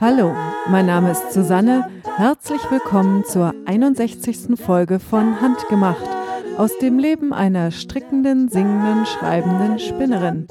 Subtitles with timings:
[0.00, 0.34] Hallo,
[0.68, 1.88] mein Name ist Susanne.
[2.16, 4.58] Herzlich willkommen zur 61.
[4.58, 6.08] Folge von Handgemacht
[6.56, 10.48] aus dem Leben einer strickenden, singenden, schreibenden Spinnerin.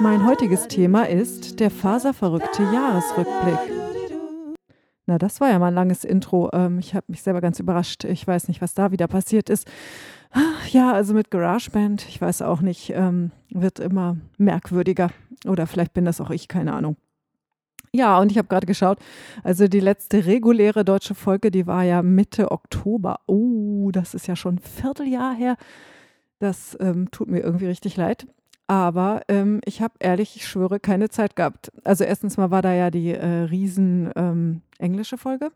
[0.00, 3.85] Mein heutiges Thema ist der faserverrückte Jahresrückblick.
[5.06, 6.50] Na, das war ja mal ein langes Intro.
[6.52, 8.04] Ähm, ich habe mich selber ganz überrascht.
[8.04, 9.68] Ich weiß nicht, was da wieder passiert ist.
[10.70, 15.10] Ja, also mit GarageBand, ich weiß auch nicht, ähm, wird immer merkwürdiger.
[15.46, 16.96] Oder vielleicht bin das auch ich, keine Ahnung.
[17.92, 18.98] Ja, und ich habe gerade geschaut,
[19.42, 23.20] also die letzte reguläre deutsche Folge, die war ja Mitte Oktober.
[23.26, 25.56] Oh, das ist ja schon ein Vierteljahr her.
[26.38, 28.26] Das ähm, tut mir irgendwie richtig leid.
[28.68, 31.70] Aber ähm, ich habe ehrlich, ich schwöre, keine Zeit gehabt.
[31.84, 35.52] Also erstens mal war da ja die äh, riesen ähm, englische Folge.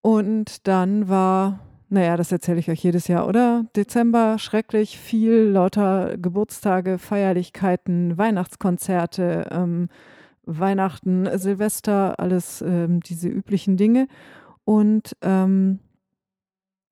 [0.00, 3.66] Und dann war, naja, das erzähle ich euch jedes Jahr, oder?
[3.76, 9.88] Dezember, schrecklich viel, lauter Geburtstage, Feierlichkeiten, Weihnachtskonzerte, ähm,
[10.44, 14.08] Weihnachten, Silvester, alles ähm, diese üblichen Dinge.
[14.64, 15.80] Und ähm,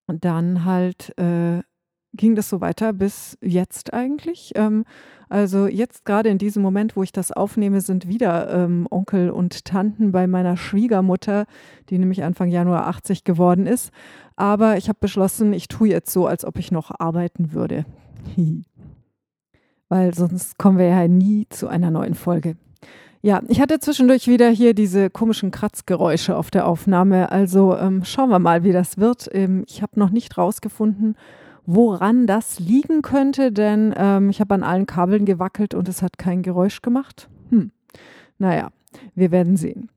[0.06, 1.62] dann halt äh,
[2.16, 4.52] ging das so weiter bis jetzt eigentlich.
[4.54, 4.84] Ähm,
[5.28, 9.64] also jetzt gerade in diesem Moment, wo ich das aufnehme, sind wieder ähm, Onkel und
[9.64, 11.46] Tanten bei meiner Schwiegermutter,
[11.90, 13.90] die nämlich Anfang Januar 80 geworden ist.
[14.36, 17.84] Aber ich habe beschlossen, ich tue jetzt so, als ob ich noch arbeiten würde.
[19.88, 22.56] Weil sonst kommen wir ja nie zu einer neuen Folge.
[23.22, 27.32] Ja, ich hatte zwischendurch wieder hier diese komischen Kratzgeräusche auf der Aufnahme.
[27.32, 29.28] Also ähm, schauen wir mal, wie das wird.
[29.32, 31.16] Ähm, ich habe noch nicht rausgefunden,
[31.66, 36.18] woran das liegen könnte, denn ähm, ich habe an allen Kabeln gewackelt und es hat
[36.18, 37.28] kein Geräusch gemacht.
[37.50, 37.70] Hm.
[38.38, 38.70] Naja,
[39.14, 39.90] wir werden sehen.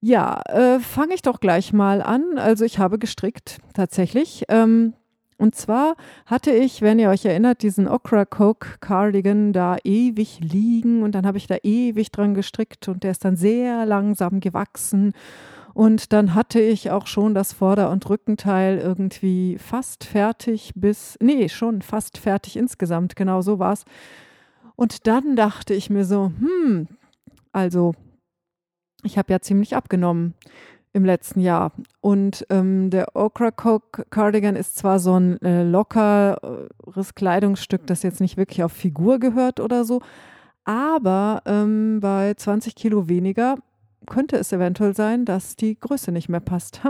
[0.00, 2.36] Ja, äh, fange ich doch gleich mal an.
[2.36, 4.44] Also ich habe gestrickt, tatsächlich.
[4.48, 4.94] Ähm,
[5.38, 5.96] und zwar
[6.26, 11.26] hatte ich, wenn ihr euch erinnert, diesen Okra Coke Cardigan da ewig liegen und dann
[11.26, 15.14] habe ich da ewig dran gestrickt und der ist dann sehr langsam gewachsen
[15.74, 21.48] und dann hatte ich auch schon das Vorder- und Rückenteil irgendwie fast fertig bis, nee,
[21.48, 23.84] schon fast fertig insgesamt, genau so war es.
[24.76, 26.88] Und dann dachte ich mir so, hm,
[27.52, 27.94] also
[29.02, 30.34] ich habe ja ziemlich abgenommen
[30.92, 31.72] im letzten Jahr.
[32.00, 38.36] Und ähm, der Okra Cardigan ist zwar so ein äh, lockeres Kleidungsstück, das jetzt nicht
[38.36, 40.00] wirklich auf Figur gehört oder so,
[40.64, 43.56] aber ähm, bei 20 Kilo weniger
[44.06, 46.80] könnte es eventuell sein, dass die Größe nicht mehr passt.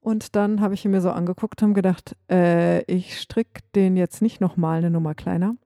[0.00, 4.20] Und dann habe ich ihn mir so angeguckt und gedacht, äh, ich stricke den jetzt
[4.20, 5.56] nicht nochmal eine Nummer kleiner.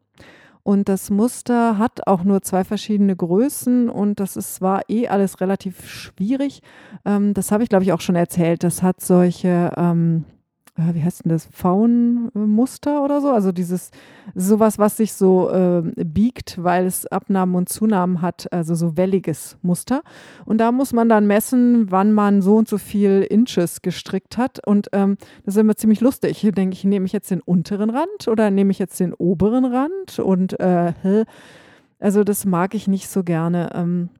[0.62, 5.40] Und das Muster hat auch nur zwei verschiedene Größen und das ist, war eh alles
[5.40, 6.60] relativ schwierig.
[7.04, 8.62] Ähm, das habe ich, glaube ich, auch schon erzählt.
[8.62, 10.37] Das hat solche, ähm, äh,
[10.92, 13.30] wie heißt denn das, Faunmuster oder so.
[13.30, 13.90] Also dieses,
[14.34, 19.58] sowas, was sich so äh, biegt, weil es Abnahmen und Zunahmen hat, also so welliges
[19.62, 20.02] Muster.
[20.44, 24.64] Und da muss man dann messen, wann man so und so viel Inches gestrickt hat.
[24.66, 26.44] Und ähm, das ist immer ziemlich lustig.
[26.44, 29.64] Ich denke, ich nehme ich jetzt den unteren Rand oder nehme ich jetzt den oberen
[29.64, 30.18] Rand?
[30.18, 30.92] Und äh,
[31.98, 33.70] also das mag ich nicht so gerne.
[33.74, 34.10] Ähm,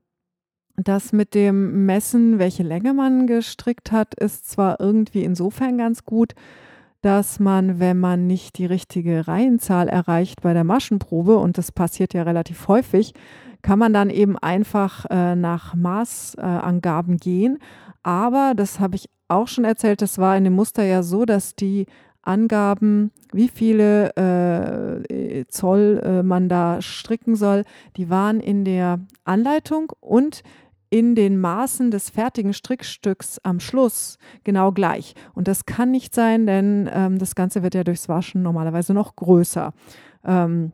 [0.79, 6.35] das mit dem Messen, welche Länge man gestrickt hat, ist zwar irgendwie insofern ganz gut,
[7.03, 12.15] dass man, wenn man nicht die richtige Reihenzahl erreicht bei der Maschenprobe, und das passiert
[12.15, 13.15] ja relativ häufig,
[13.63, 17.59] kann man dann eben einfach äh, nach Maßangaben äh, gehen.
[18.03, 21.55] Aber das habe ich auch schon erzählt, das war in dem Muster ja so, dass
[21.55, 21.87] die
[22.23, 27.65] Angaben, wie viele äh, Zoll äh, man da stricken soll,
[27.97, 30.43] die waren in der Anleitung und
[30.91, 35.15] in den Maßen des fertigen Strickstücks am Schluss genau gleich.
[35.35, 39.17] Und das kann nicht sein, denn ähm, das Ganze wird ja durchs Waschen normalerweise noch
[39.17, 39.73] größer.
[40.25, 40.73] Ähm,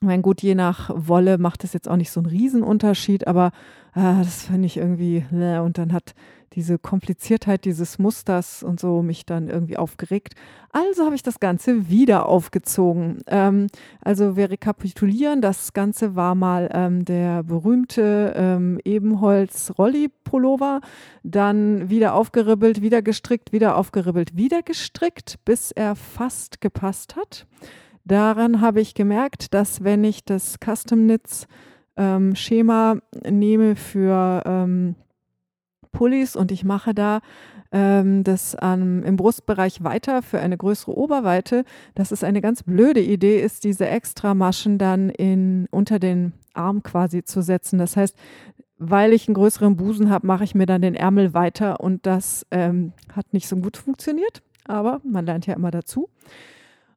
[0.00, 3.52] meine, gut, je nach Wolle macht es jetzt auch nicht so einen Riesenunterschied, aber
[3.94, 6.14] äh, das finde ich irgendwie, äh, und dann hat
[6.54, 10.34] diese Kompliziertheit dieses Musters und so mich dann irgendwie aufgeregt.
[10.72, 13.18] Also habe ich das Ganze wieder aufgezogen.
[13.26, 13.68] Ähm,
[14.00, 20.80] also wir rekapitulieren, das Ganze war mal ähm, der berühmte ähm, Ebenholz-Rolli-Pullover,
[21.22, 27.46] dann wieder aufgeribbelt, wieder gestrickt, wieder aufgeribbelt, wieder gestrickt, bis er fast gepasst hat.
[28.04, 31.46] Daran habe ich gemerkt, dass wenn ich das Custom Knits
[31.96, 32.34] ähm,
[33.30, 34.96] nehme für ähm,
[35.94, 37.20] Pullis und ich mache da
[37.72, 41.64] ähm, das ähm, im Brustbereich weiter für eine größere Oberweite,
[41.94, 47.24] dass es eine ganz blöde Idee ist, diese Extramaschen dann in, unter den Arm quasi
[47.24, 47.78] zu setzen.
[47.78, 48.16] Das heißt,
[48.76, 52.46] weil ich einen größeren Busen habe, mache ich mir dann den Ärmel weiter und das
[52.50, 56.10] ähm, hat nicht so gut funktioniert, aber man lernt ja immer dazu.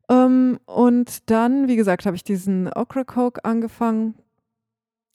[0.10, 4.16] Ähm, und dann, wie gesagt, habe ich diesen Okra Coke angefangen.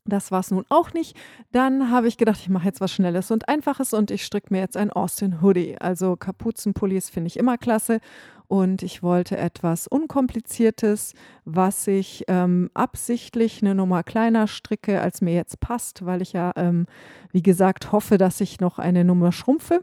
[0.05, 1.17] Das war es nun auch nicht.
[1.53, 4.61] Dann habe ich gedacht, ich mache jetzt was Schnelles und Einfaches und ich stricke mir
[4.61, 5.77] jetzt ein Austin Hoodie.
[5.79, 8.01] Also Kapuzenpullis finde ich immer klasse
[8.49, 11.15] und ich wollte etwas Unkompliziertes,
[11.45, 16.53] was ich ähm, absichtlich eine Nummer kleiner stricke, als mir jetzt passt, weil ich ja,
[16.57, 16.87] ähm,
[17.31, 19.83] wie gesagt, hoffe, dass ich noch eine Nummer schrumpfe.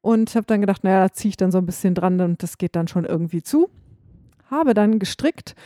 [0.00, 2.58] Und habe dann gedacht, naja, da ziehe ich dann so ein bisschen dran und das
[2.58, 3.70] geht dann schon irgendwie zu
[4.52, 5.56] habe dann gestrickt,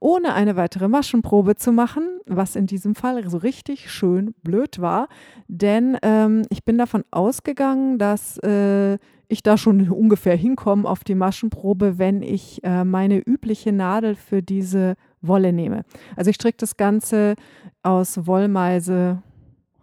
[0.00, 5.08] ohne eine weitere Maschenprobe zu machen, was in diesem Fall so richtig schön blöd war,
[5.48, 8.98] denn ähm, ich bin davon ausgegangen, dass äh,
[9.28, 14.42] ich da schon ungefähr hinkomme auf die Maschenprobe, wenn ich äh, meine übliche Nadel für
[14.42, 15.84] diese Wolle nehme.
[16.14, 17.34] Also ich stricke das Ganze
[17.82, 19.22] aus Wollmeise.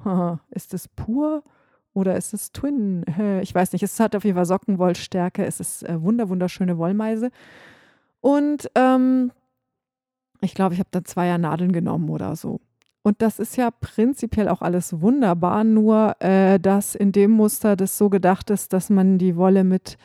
[0.52, 1.44] ist es pur?
[1.94, 3.06] Oder ist es Twin?
[3.42, 3.84] Ich weiß nicht.
[3.84, 5.46] Es hat auf jeden Fall Sockenwollstärke.
[5.46, 7.30] Es ist äh, wunderschöne Wollmeise.
[8.24, 9.34] Und ähm,
[10.40, 12.62] ich glaube, ich habe da zweier Nadeln genommen oder so.
[13.02, 17.98] Und das ist ja prinzipiell auch alles wunderbar, nur äh, dass in dem Muster das
[17.98, 19.98] so gedacht ist, dass man die Wolle mit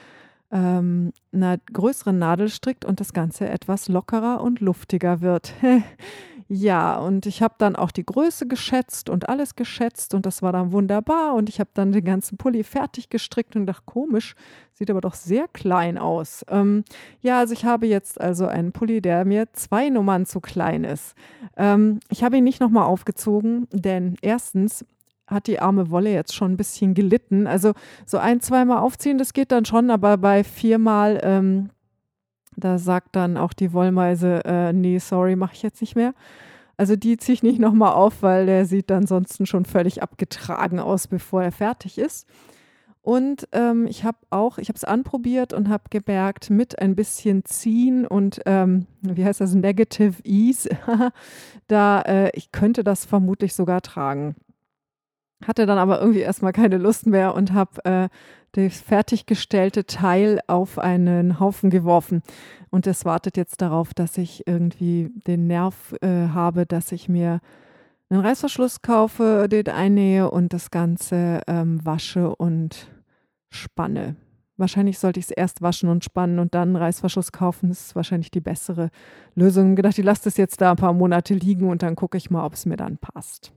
[0.50, 5.54] ähm, einer größeren Nadel strickt und das Ganze etwas lockerer und luftiger wird.
[6.50, 10.50] Ja, und ich habe dann auch die Größe geschätzt und alles geschätzt und das war
[10.50, 14.34] dann wunderbar und ich habe dann den ganzen Pulli fertig gestrickt und dachte, komisch,
[14.72, 16.46] sieht aber doch sehr klein aus.
[16.48, 16.84] Ähm,
[17.20, 21.14] ja, also ich habe jetzt also einen Pulli, der mir zwei Nummern zu klein ist.
[21.58, 24.86] Ähm, ich habe ihn nicht nochmal aufgezogen, denn erstens
[25.26, 27.46] hat die arme Wolle jetzt schon ein bisschen gelitten.
[27.46, 27.74] Also
[28.06, 31.68] so ein, zweimal aufziehen, das geht dann schon, aber bei viermal ähm,
[32.58, 36.14] da sagt dann auch die Wollmeise, äh, nee, sorry, mache ich jetzt nicht mehr.
[36.76, 41.08] Also die ziehe ich nicht nochmal auf, weil der sieht ansonsten schon völlig abgetragen aus,
[41.08, 42.28] bevor er fertig ist.
[43.02, 47.44] Und ähm, ich habe auch, ich habe es anprobiert und habe gemerkt, mit ein bisschen
[47.44, 50.68] Ziehen und ähm, wie heißt das, Negative Ease,
[51.68, 54.36] da äh, ich könnte das vermutlich sogar tragen.
[55.46, 58.08] Hatte dann aber irgendwie erstmal keine Lust mehr und habe äh,
[58.52, 62.22] das fertiggestellte Teil auf einen Haufen geworfen.
[62.70, 67.40] Und es wartet jetzt darauf, dass ich irgendwie den Nerv äh, habe, dass ich mir
[68.10, 72.88] einen Reißverschluss kaufe, den einnähe und das Ganze ähm, wasche und
[73.50, 74.16] spanne.
[74.56, 77.68] Wahrscheinlich sollte ich es erst waschen und spannen und dann einen Reißverschluss kaufen.
[77.68, 78.90] Das ist wahrscheinlich die bessere
[79.36, 79.70] Lösung.
[79.70, 82.28] Ich gedacht, ich lasse das jetzt da ein paar Monate liegen und dann gucke ich
[82.30, 83.52] mal, ob es mir dann passt.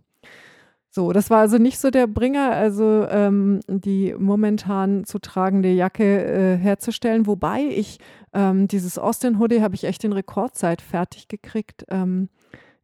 [0.94, 6.04] So, das war also nicht so der Bringer, also ähm, die momentan zu tragende Jacke
[6.04, 7.28] äh, herzustellen.
[7.28, 7.98] Wobei ich
[8.34, 11.86] ähm, dieses Austin Hoodie habe ich echt in Rekordzeit fertig gekriegt.
[11.88, 12.28] Ähm,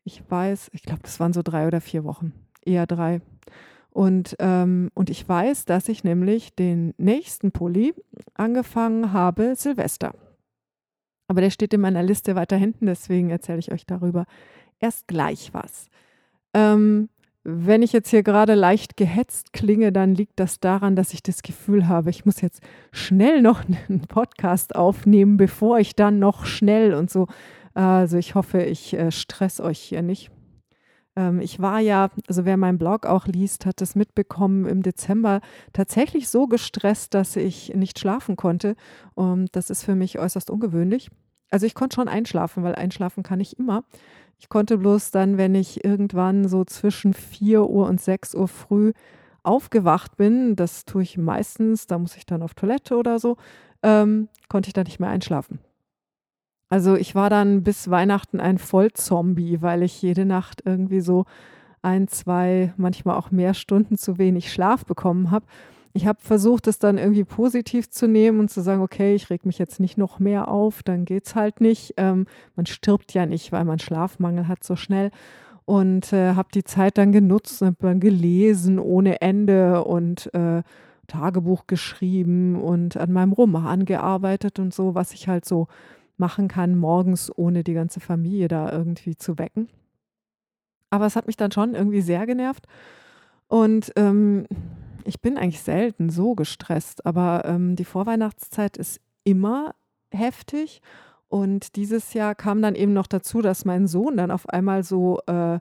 [0.06, 2.32] ich weiß, ich glaube, das waren so drei oder vier Wochen,
[2.66, 3.20] eher drei.
[3.90, 7.94] Und, ähm, und ich weiß, dass ich nämlich den nächsten Pulli
[8.36, 10.14] angefangen habe, Silvester.
[11.28, 14.28] Aber der steht in meiner Liste weiter hinten, deswegen erzähle ich euch darüber
[14.80, 15.90] erst gleich was.
[16.54, 17.10] Ähm,
[17.50, 21.44] wenn ich jetzt hier gerade leicht gehetzt klinge, dann liegt das daran, dass ich das
[21.44, 22.62] Gefühl habe, ich muss jetzt
[22.92, 27.28] schnell noch einen Podcast aufnehmen, bevor ich dann noch schnell und so.
[27.74, 30.30] Also ich hoffe, ich äh, stress euch hier nicht.
[31.16, 35.40] Ähm, ich war ja, also wer meinen Blog auch liest, hat es mitbekommen, im Dezember
[35.72, 38.76] tatsächlich so gestresst, dass ich nicht schlafen konnte.
[39.16, 41.12] Und das ist für mich äußerst ungewöhnlich.
[41.50, 43.84] Also ich konnte schon einschlafen, weil einschlafen kann ich immer.
[44.40, 48.94] Ich konnte bloß dann, wenn ich irgendwann so zwischen 4 Uhr und 6 Uhr früh
[49.44, 53.38] aufgewacht bin, das tue ich meistens, da muss ich dann auf Toilette oder so,
[53.82, 55.60] ähm, konnte ich dann nicht mehr einschlafen.
[56.70, 61.26] Also ich war dann bis Weihnachten ein Vollzombie, weil ich jede Nacht irgendwie so
[61.82, 65.46] ein, zwei, manchmal auch mehr Stunden zu wenig Schlaf bekommen habe
[65.94, 69.46] ich habe versucht, es dann irgendwie positiv zu nehmen und zu sagen, okay, ich reg
[69.46, 71.94] mich jetzt nicht noch mehr auf, dann geht's halt nicht.
[71.98, 72.26] Ähm,
[72.56, 75.12] man stirbt ja nicht, weil man Schlafmangel hat so schnell.
[75.66, 80.64] Und äh, habe die Zeit dann genutzt und gelesen ohne Ende und äh,
[81.08, 85.68] Tagebuch geschrieben und an meinem Roman gearbeitet und so, was ich halt so
[86.18, 89.68] machen kann, morgens ohne die ganze Familie da irgendwie zu wecken.
[90.90, 92.66] Aber es hat mich dann schon irgendwie sehr genervt.
[93.48, 94.46] Und ähm,
[95.08, 99.74] ich bin eigentlich selten so gestresst, aber ähm, die Vorweihnachtszeit ist immer
[100.12, 100.82] heftig.
[101.30, 105.20] Und dieses Jahr kam dann eben noch dazu, dass mein Sohn dann auf einmal so
[105.28, 105.60] äh,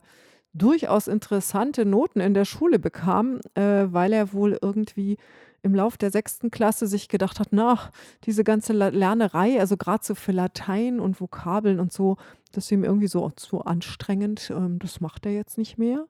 [0.53, 5.17] durchaus interessante Noten in der Schule bekam, äh, weil er wohl irgendwie
[5.63, 7.77] im Lauf der sechsten Klasse sich gedacht hat, na,
[8.23, 12.17] diese ganze Lernerei, also gerade so für Latein und Vokabeln und so,
[12.53, 16.05] das ist ihm irgendwie so, so anstrengend, ähm, das macht er jetzt nicht mehr.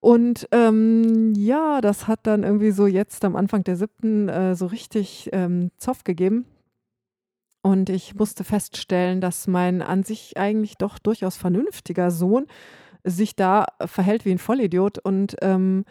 [0.00, 4.66] Und ähm, ja, das hat dann irgendwie so jetzt am Anfang der siebten äh, so
[4.66, 6.46] richtig ähm, Zoff gegeben.
[7.62, 12.46] Und ich musste feststellen, dass mein an sich eigentlich doch durchaus vernünftiger Sohn
[13.04, 14.98] sich da verhält wie ein Vollidiot.
[14.98, 15.84] Und ähm,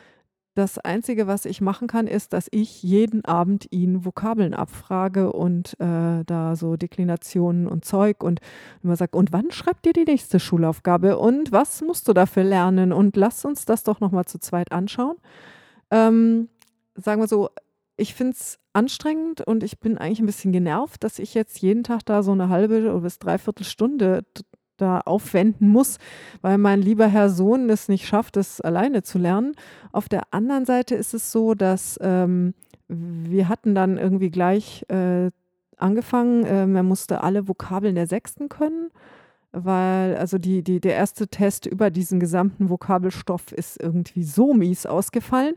[0.60, 5.80] das Einzige, was ich machen kann, ist, dass ich jeden Abend ihn Vokabeln abfrage und
[5.80, 8.40] äh, da so Deklinationen und Zeug und
[8.84, 12.94] immer sage, und wann schreibt ihr die nächste Schulaufgabe und was musst du dafür lernen
[12.94, 15.18] und lass uns das doch nochmal zu zweit anschauen.
[15.90, 16.50] Ähm,
[16.96, 17.50] sagen wir so,
[17.98, 21.84] ich finde es anstrengend und ich bin eigentlich ein bisschen genervt, dass ich jetzt jeden
[21.84, 24.24] Tag da so eine halbe oder bis dreiviertel Stunde
[24.80, 25.98] da aufwenden muss,
[26.42, 29.54] weil mein lieber Herr Sohn es nicht schafft, es alleine zu lernen.
[29.92, 32.54] Auf der anderen Seite ist es so, dass ähm,
[32.88, 35.30] wir hatten dann irgendwie gleich äh,
[35.78, 38.90] angefangen, ähm, er musste alle Vokabeln der Sechsten können,
[39.52, 44.86] weil also die, die, der erste Test über diesen gesamten Vokabelstoff ist irgendwie so mies
[44.86, 45.56] ausgefallen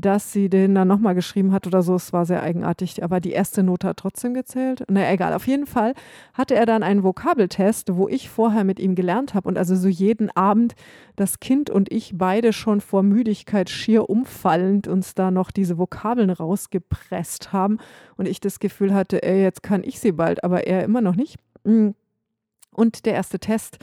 [0.00, 1.94] dass sie den dann nochmal geschrieben hat oder so.
[1.94, 4.84] Es war sehr eigenartig, aber die erste Note hat trotzdem gezählt.
[4.88, 5.94] Na egal, auf jeden Fall
[6.34, 9.88] hatte er dann einen Vokabeltest, wo ich vorher mit ihm gelernt habe und also so
[9.88, 10.74] jeden Abend
[11.16, 16.30] das Kind und ich beide schon vor Müdigkeit schier umfallend uns da noch diese Vokabeln
[16.30, 17.78] rausgepresst haben
[18.16, 21.16] und ich das Gefühl hatte, ey, jetzt kann ich sie bald, aber er immer noch
[21.16, 21.36] nicht.
[21.62, 23.78] Und der erste Test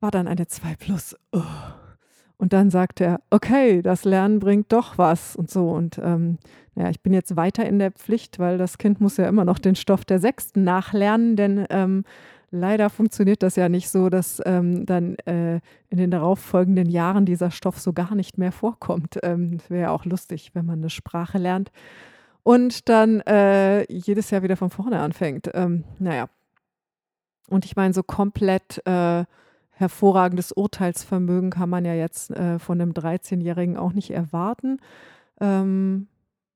[0.00, 1.16] war dann eine 2 plus.
[1.32, 1.42] Oh.
[2.36, 5.70] Und dann sagt er, okay, das Lernen bringt doch was und so.
[5.70, 6.38] Und ähm,
[6.74, 9.58] ja, ich bin jetzt weiter in der Pflicht, weil das Kind muss ja immer noch
[9.58, 12.04] den Stoff der Sechsten nachlernen, denn ähm,
[12.50, 17.50] leider funktioniert das ja nicht so, dass ähm, dann äh, in den darauffolgenden Jahren dieser
[17.50, 19.18] Stoff so gar nicht mehr vorkommt.
[19.22, 21.70] Ähm, das wäre ja auch lustig, wenn man eine Sprache lernt
[22.44, 25.50] und dann äh, jedes Jahr wieder von vorne anfängt.
[25.54, 26.28] Ähm, naja.
[27.48, 29.24] Und ich meine, so komplett äh,
[29.74, 34.78] hervorragendes Urteilsvermögen kann man ja jetzt äh, von einem 13-Jährigen auch nicht erwarten.
[35.40, 36.06] Ähm,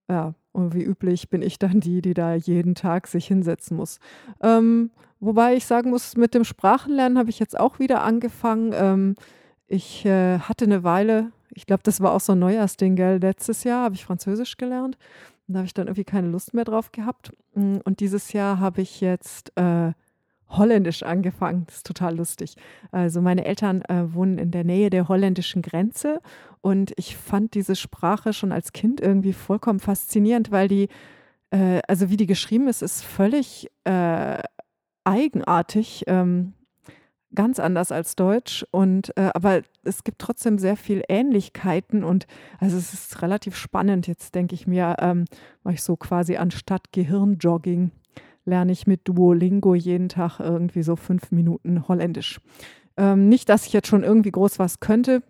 [0.08, 3.98] ja, und wie üblich bin ich dann die, die da jeden Tag sich hinsetzen muss.
[4.42, 8.72] Ähm, wobei ich sagen muss, mit dem Sprachenlernen habe ich jetzt auch wieder angefangen.
[8.74, 9.14] Ähm,
[9.66, 13.18] ich äh, hatte eine Weile, ich glaube, das war auch so ein Neujahrsding, gell?
[13.18, 14.96] Letztes Jahr habe ich Französisch gelernt.
[15.48, 17.32] Da habe ich dann irgendwie keine Lust mehr drauf gehabt.
[17.54, 19.92] Und dieses Jahr habe ich jetzt äh,
[20.50, 21.64] Holländisch angefangen.
[21.66, 22.56] Das ist total lustig.
[22.90, 26.20] Also meine Eltern äh, wohnen in der Nähe der holländischen Grenze
[26.60, 30.88] und ich fand diese Sprache schon als Kind irgendwie vollkommen faszinierend, weil die,
[31.50, 34.42] äh, also wie die geschrieben ist, ist völlig äh,
[35.04, 36.04] eigenartig.
[36.06, 36.54] Ähm,
[37.34, 42.26] ganz anders als Deutsch und äh, aber es gibt trotzdem sehr viel Ähnlichkeiten und
[42.58, 44.06] also es ist relativ spannend.
[44.06, 45.26] Jetzt denke ich mir, ähm,
[45.62, 47.90] mache ich so quasi anstatt Gehirnjogging
[48.48, 52.40] lerne ich mit Duolingo jeden Tag irgendwie so fünf Minuten Holländisch.
[52.96, 55.22] Ähm, nicht, dass ich jetzt schon irgendwie groß was könnte.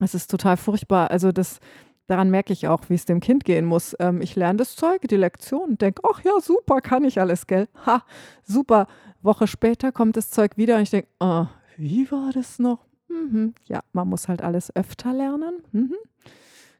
[0.00, 1.10] Es ist total furchtbar.
[1.10, 1.60] Also das,
[2.06, 3.94] daran merke ich auch, wie es dem Kind gehen muss.
[4.00, 7.68] Ähm, ich lerne das Zeug, die Lektion denke, ach ja, super, kann ich alles, gell?
[7.86, 8.02] Ha,
[8.42, 8.88] super.
[9.22, 11.46] Woche später kommt das Zeug wieder und ich denke, oh,
[11.76, 12.86] wie war das noch?
[13.08, 13.54] Mhm.
[13.66, 15.62] Ja, man muss halt alles öfter lernen.
[15.72, 15.94] Mhm.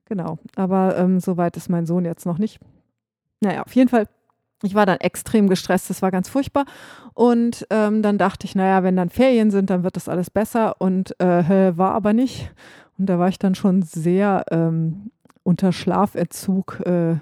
[0.07, 2.61] Genau, aber ähm, so weit ist mein Sohn jetzt noch nicht.
[3.41, 4.09] Naja, auf jeden Fall
[4.63, 6.65] ich war dann extrem gestresst, das war ganz furchtbar.
[7.15, 10.81] Und ähm, dann dachte ich, naja, wenn dann Ferien sind, dann wird das alles besser.
[10.81, 12.51] Und äh, war aber nicht.
[12.99, 15.11] Und da war ich dann schon sehr ähm,
[15.43, 17.17] unter Schlaferzug äh,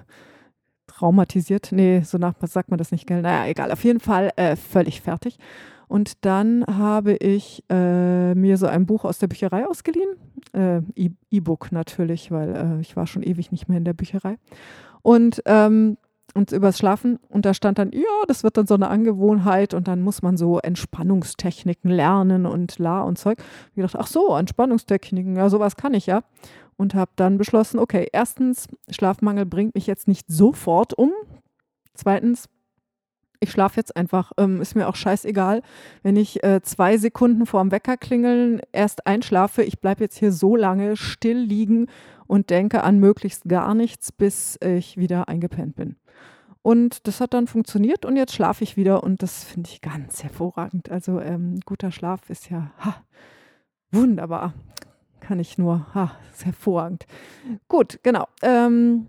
[0.87, 1.71] traumatisiert.
[1.71, 3.21] Nee, so nach sagt man das nicht, gell?
[3.21, 3.71] Naja, egal.
[3.71, 5.37] Auf jeden Fall äh, völlig fertig.
[5.87, 10.15] Und dann habe ich äh, mir so ein Buch aus der Bücherei ausgeliehen.
[10.53, 14.37] Äh, e-, E-Book natürlich, weil äh, ich war schon ewig nicht mehr in der Bücherei.
[15.03, 15.97] Und ähm,
[16.35, 17.17] und übers Schlafen.
[17.29, 20.37] Und da stand dann, ja, das wird dann so eine Angewohnheit und dann muss man
[20.37, 23.39] so Entspannungstechniken lernen und la und Zeug.
[23.73, 26.23] Ich dachte, ach so, Entspannungstechniken, ja, sowas kann ich ja.
[26.77, 31.13] Und habe dann beschlossen, okay, erstens, Schlafmangel bringt mich jetzt nicht sofort um.
[31.93, 32.49] Zweitens,
[33.39, 34.33] ich schlafe jetzt einfach.
[34.37, 35.61] Ähm, ist mir auch scheißegal,
[36.03, 39.63] wenn ich äh, zwei Sekunden vor dem Wecker klingeln erst einschlafe.
[39.63, 41.87] Ich bleibe jetzt hier so lange still liegen
[42.27, 45.95] und denke an möglichst gar nichts, bis ich wieder eingepennt bin.
[46.65, 50.23] Und das hat dann funktioniert und jetzt schlafe ich wieder und das finde ich ganz
[50.23, 50.89] hervorragend.
[50.89, 53.03] Also ähm, guter Schlaf ist ja ha,
[53.91, 54.55] wunderbar.
[55.19, 57.05] Kann ich nur, ha, ist hervorragend.
[57.67, 58.25] Gut, genau.
[58.41, 59.05] Ähm,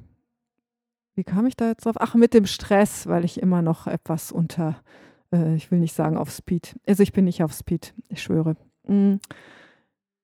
[1.14, 1.96] wie kam ich da jetzt drauf?
[1.98, 4.76] Ach, mit dem Stress, weil ich immer noch etwas unter,
[5.32, 6.78] äh, ich will nicht sagen auf Speed.
[6.86, 8.56] Also ich bin nicht auf Speed, ich schwöre.
[8.86, 9.18] Mhm.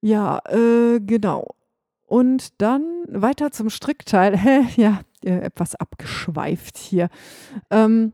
[0.02, 1.54] Ja, äh, genau.
[2.04, 4.38] Und dann weiter zum Strickteil.
[4.76, 7.09] ja, äh, etwas abgeschweift hier.
[7.71, 8.12] Ähm,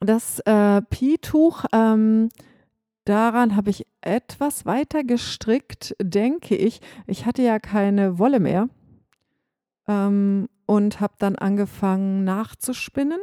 [0.00, 2.28] das äh, Pi-Tuch, ähm,
[3.04, 6.80] daran habe ich etwas weiter gestrickt, denke ich.
[7.06, 8.68] Ich hatte ja keine Wolle mehr
[9.88, 13.20] ähm, und habe dann angefangen nachzuspinnen.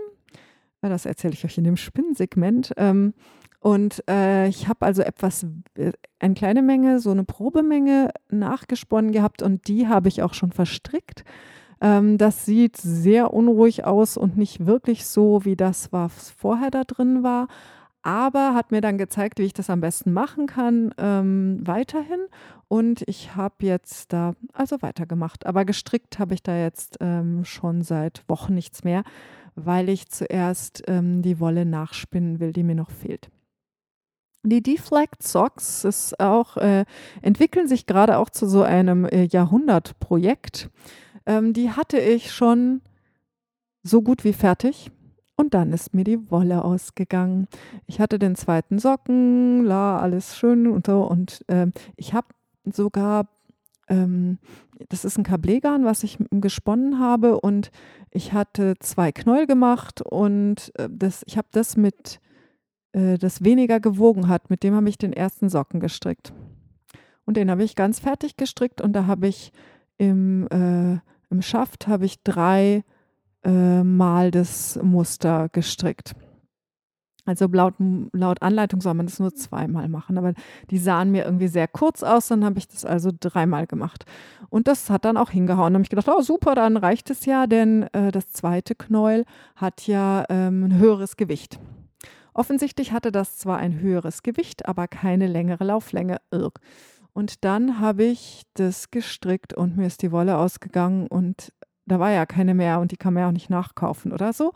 [0.81, 2.73] Das erzähle ich euch in dem Spinnsegment.
[2.77, 3.13] Ähm,
[3.59, 9.41] und äh, ich habe also etwas, äh, eine kleine Menge, so eine Probemenge nachgesponnen gehabt
[9.41, 11.23] und die habe ich auch schon verstrickt.
[11.83, 16.85] Ähm, das sieht sehr unruhig aus und nicht wirklich so wie das, was vorher da
[16.85, 17.49] drin war.
[18.01, 22.19] Aber hat mir dann gezeigt, wie ich das am besten machen kann, ähm, weiterhin.
[22.67, 25.45] Und ich habe jetzt da also weitergemacht.
[25.45, 29.03] Aber gestrickt habe ich da jetzt ähm, schon seit Wochen nichts mehr,
[29.55, 33.29] weil ich zuerst ähm, die Wolle nachspinnen will, die mir noch fehlt.
[34.45, 36.83] Die Deflect Socks ist auch, äh,
[37.21, 40.69] entwickeln sich gerade auch zu so einem äh, Jahrhundertprojekt.
[41.25, 42.81] Ähm, die hatte ich schon
[43.83, 44.91] so gut wie fertig.
[45.35, 47.47] Und dann ist mir die Wolle ausgegangen.
[47.87, 51.03] Ich hatte den zweiten Socken, la, alles schön und so.
[51.03, 52.27] Und äh, ich habe
[52.65, 53.27] sogar,
[53.87, 54.37] ähm,
[54.89, 57.41] das ist ein Kablegarn, was ich gesponnen habe.
[57.41, 57.71] Und
[58.11, 62.19] ich hatte zwei Knäuel gemacht und äh, das, ich habe das mit
[62.93, 66.31] äh, das weniger gewogen hat, mit dem habe ich den ersten Socken gestrickt.
[67.25, 69.51] Und den habe ich ganz fertig gestrickt und da habe ich
[69.97, 70.99] im, äh,
[71.33, 72.83] im Schaft habe ich drei
[73.43, 76.15] äh, Mal das Muster gestrickt.
[77.25, 77.75] Also laut,
[78.11, 80.33] laut Anleitung soll man das nur zweimal machen, aber
[80.69, 84.05] die sahen mir irgendwie sehr kurz aus, dann habe ich das also dreimal gemacht.
[84.49, 85.73] Und das hat dann auch hingehauen.
[85.73, 89.23] Da habe ich gedacht, oh super, dann reicht es ja, denn äh, das zweite Knäuel
[89.55, 91.59] hat ja ähm, ein höheres Gewicht.
[92.33, 96.17] Offensichtlich hatte das zwar ein höheres Gewicht, aber keine längere Lauflänge.
[97.13, 101.53] Und dann habe ich das gestrickt und mir ist die Wolle ausgegangen und
[101.85, 104.53] da war ja keine mehr und die kann man ja auch nicht nachkaufen oder so.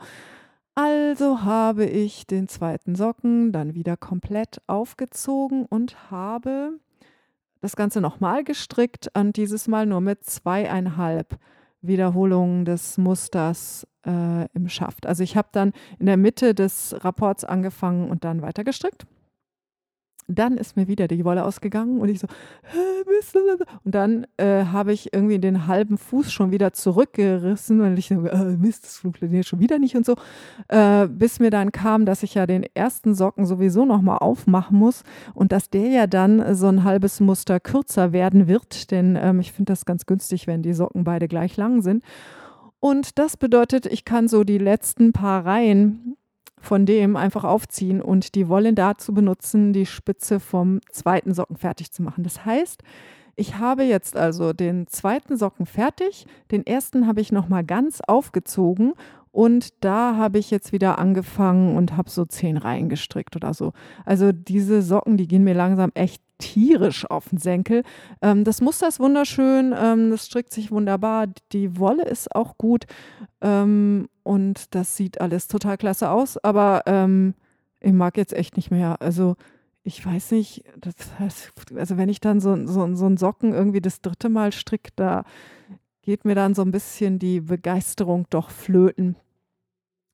[0.74, 6.78] Also habe ich den zweiten Socken dann wieder komplett aufgezogen und habe
[7.60, 11.38] das Ganze nochmal gestrickt und dieses Mal nur mit zweieinhalb
[11.80, 15.06] Wiederholungen des Musters äh, im Schaft.
[15.06, 19.06] Also ich habe dann in der Mitte des Rapports angefangen und dann weiter gestrickt.
[20.28, 22.26] Dann ist mir wieder die Wolle ausgegangen und ich so,
[23.84, 28.26] und dann äh, habe ich irgendwie den halben Fuß schon wieder zurückgerissen, weil ich so,
[28.26, 30.16] äh, Mist, das funktioniert schon wieder nicht und so,
[30.68, 35.02] äh, bis mir dann kam, dass ich ja den ersten Socken sowieso nochmal aufmachen muss
[35.34, 39.52] und dass der ja dann so ein halbes Muster kürzer werden wird, denn ähm, ich
[39.52, 42.04] finde das ganz günstig, wenn die Socken beide gleich lang sind.
[42.80, 46.17] Und das bedeutet, ich kann so die letzten paar Reihen
[46.60, 51.92] von dem einfach aufziehen und die Wolle dazu benutzen, die Spitze vom zweiten Socken fertig
[51.92, 52.24] zu machen.
[52.24, 52.82] Das heißt,
[53.36, 58.00] ich habe jetzt also den zweiten Socken fertig, den ersten habe ich noch mal ganz
[58.00, 58.94] aufgezogen
[59.30, 63.72] und da habe ich jetzt wieder angefangen und habe so zehn Reihen gestrickt oder so.
[64.04, 67.82] Also diese Socken, die gehen mir langsam echt tierisch auf den Senkel.
[68.22, 72.86] Ähm, das Muster ist wunderschön, ähm, das strickt sich wunderbar, die Wolle ist auch gut
[73.40, 77.32] ähm, und das sieht alles total klasse aus, aber ähm,
[77.80, 79.00] ich mag jetzt echt nicht mehr.
[79.00, 79.36] Also
[79.84, 80.94] ich weiß nicht, das
[81.74, 85.24] also wenn ich dann so, so, so einen Socken irgendwie das dritte Mal stricke, da
[86.02, 89.16] geht mir dann so ein bisschen die Begeisterung doch flöten.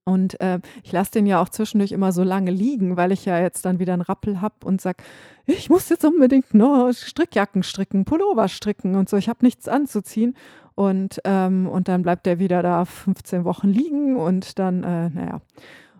[0.04, 3.40] Und äh, ich lasse den ja auch zwischendurch immer so lange liegen, weil ich ja
[3.40, 5.02] jetzt dann wieder einen Rappel habe und sage,
[5.44, 9.16] ich muss jetzt unbedingt nur Strickjacken stricken, Pullover stricken und so.
[9.16, 10.36] Ich habe nichts anzuziehen.
[10.74, 15.40] Und, ähm, und dann bleibt der wieder da 15 Wochen liegen und dann, äh, naja.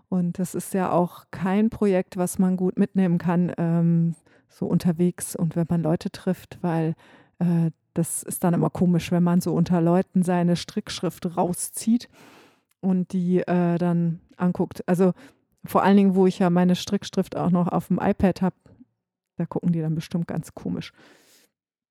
[0.09, 4.15] Und das ist ja auch kein Projekt, was man gut mitnehmen kann, ähm,
[4.49, 6.95] so unterwegs und wenn man Leute trifft, weil
[7.39, 12.09] äh, das ist dann immer komisch, wenn man so unter Leuten seine Strickschrift rauszieht
[12.81, 14.87] und die äh, dann anguckt.
[14.87, 15.13] Also
[15.65, 18.55] vor allen Dingen, wo ich ja meine Strickschrift auch noch auf dem iPad habe,
[19.37, 20.93] da gucken die dann bestimmt ganz komisch.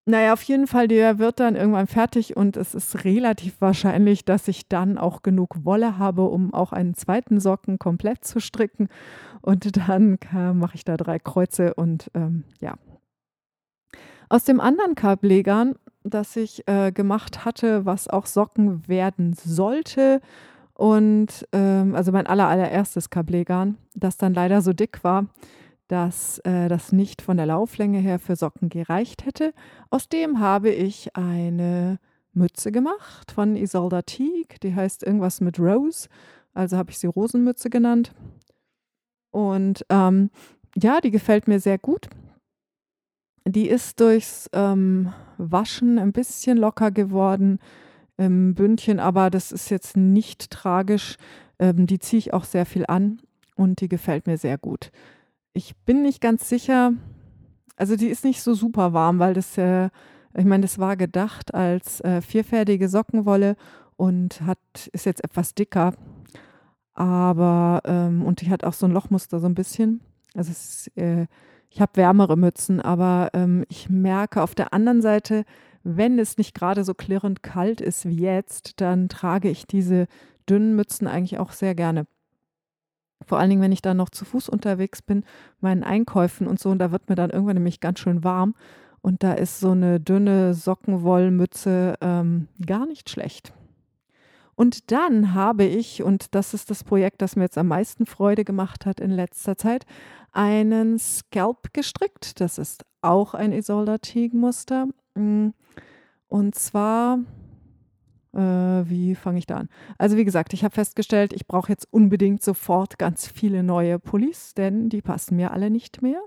[0.07, 4.49] Naja, auf jeden Fall, der wird dann irgendwann fertig und es ist relativ wahrscheinlich, dass
[4.49, 8.89] ich dann auch genug Wolle habe, um auch einen zweiten Socken komplett zu stricken.
[9.41, 10.19] Und dann
[10.55, 12.75] mache ich da drei Kreuze und ähm, ja.
[14.29, 20.21] Aus dem anderen Kablegern, das ich äh, gemacht hatte, was auch Socken werden sollte,
[20.75, 25.27] und ähm, also mein aller, allererstes Kablegarn, das dann leider so dick war,
[25.89, 29.53] dass äh, das nicht von der Lauflänge her für Socken gereicht hätte.
[29.91, 31.99] Aus dem habe ich eine
[32.33, 34.59] Mütze gemacht von Isolda Teague.
[34.63, 36.09] Die heißt irgendwas mit Rose.
[36.53, 38.13] Also habe ich sie Rosenmütze genannt.
[39.31, 40.31] Und ähm,
[40.77, 42.09] ja, die gefällt mir sehr gut.
[43.47, 47.59] Die ist durchs ähm, Waschen ein bisschen locker geworden
[48.17, 51.17] im Bündchen, aber das ist jetzt nicht tragisch.
[51.59, 53.21] Ähm, die ziehe ich auch sehr viel an
[53.57, 54.91] und die gefällt mir sehr gut.
[55.55, 56.93] Ich bin nicht ganz sicher,
[57.77, 59.89] also die ist nicht so super warm, weil das, äh,
[60.37, 63.57] ich meine, das war gedacht als äh, vierfädige Sockenwolle
[63.97, 64.59] und hat,
[64.93, 65.95] ist jetzt etwas dicker.
[66.95, 70.01] aber ähm, und die hat auch so ein Lochmuster so ein bisschen.
[70.35, 71.27] Also es, äh,
[71.71, 75.45] ich habe wärmere Mützen, aber ähm, ich merke auf der anderen Seite,
[75.85, 80.07] wenn es nicht gerade so klirrend kalt ist wie jetzt, dann trage ich diese
[80.49, 82.07] dünnen Mützen eigentlich auch sehr gerne.
[83.27, 85.25] Vor allen Dingen, wenn ich dann noch zu Fuß unterwegs bin,
[85.61, 88.55] meinen Einkäufen und so, und da wird mir dann irgendwann nämlich ganz schön warm.
[89.01, 93.53] Und da ist so eine dünne Sockenwollmütze ähm, gar nicht schlecht.
[94.55, 98.45] Und dann habe ich, und das ist das Projekt, das mir jetzt am meisten Freude
[98.45, 99.85] gemacht hat in letzter Zeit,
[100.33, 102.41] einen Scalp gestrickt.
[102.41, 104.87] Das ist auch ein Isolda Teague-Muster.
[105.15, 105.49] Mm,
[106.29, 107.19] und zwar,
[108.35, 109.69] äh, wie fange ich da an?
[109.99, 114.55] Also wie gesagt, ich habe festgestellt, ich brauche jetzt unbedingt sofort ganz viele neue Pullis,
[114.55, 116.21] denn die passen mir alle nicht mehr.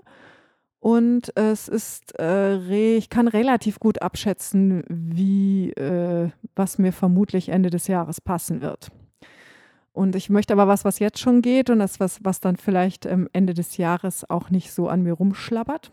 [0.80, 7.70] Und es ist, äh, ich kann relativ gut abschätzen, wie, äh, was mir vermutlich Ende
[7.70, 8.90] des Jahres passen wird.
[9.92, 13.04] Und ich möchte aber was, was jetzt schon geht und das, was, was dann vielleicht
[13.04, 15.90] ähm, Ende des Jahres auch nicht so an mir rumschlabbert.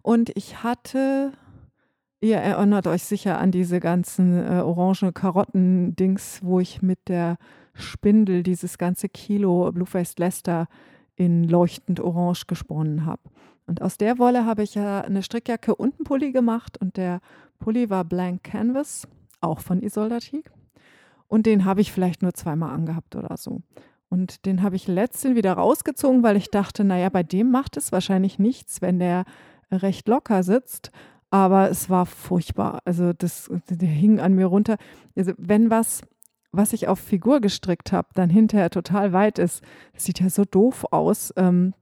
[0.00, 1.32] Und ich hatte,
[2.20, 7.36] ihr erinnert euch sicher an diese ganzen äh, orange Karotten-Dings, wo ich mit der
[7.74, 10.66] Spindel dieses ganze Kilo Bluefaced Lester
[11.16, 13.22] in leuchtend orange gesponnen habe.
[13.66, 17.20] Und aus der Wolle habe ich ja eine Strickjacke und einen Pulli gemacht und der
[17.58, 19.06] Pulli war Blank Canvas,
[19.40, 20.50] auch von Isolda Teague.
[21.28, 23.62] Und den habe ich vielleicht nur zweimal angehabt oder so.
[24.08, 27.92] Und den habe ich letztens wieder rausgezogen, weil ich dachte, naja, bei dem macht es
[27.92, 29.24] wahrscheinlich nichts, wenn der
[29.70, 30.90] recht locker sitzt.
[31.30, 32.80] Aber es war furchtbar.
[32.84, 34.76] Also das, der hing an mir runter.
[35.16, 36.02] Also wenn was
[36.52, 39.62] was ich auf Figur gestrickt habe, dann hinterher total weit ist.
[39.92, 41.32] Das sieht ja so doof aus.
[41.36, 41.74] Ähm,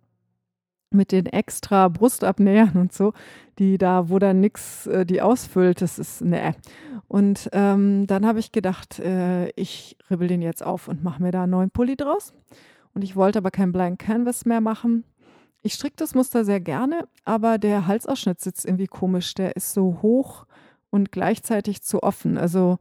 [0.90, 3.12] mit den extra Brustabnähern und so,
[3.58, 6.54] die da, wo dann nichts äh, die ausfüllt, das ist, ne.
[7.08, 11.30] Und ähm, dann habe ich gedacht, äh, ich ribbel den jetzt auf und mache mir
[11.30, 12.32] da einen neuen Pulli draus.
[12.94, 15.04] Und ich wollte aber kein Blank Canvas mehr machen.
[15.62, 19.34] Ich stricke das Muster sehr gerne, aber der Halsausschnitt sitzt irgendwie komisch.
[19.34, 20.46] Der ist so hoch
[20.90, 22.38] und gleichzeitig zu offen.
[22.38, 22.78] Also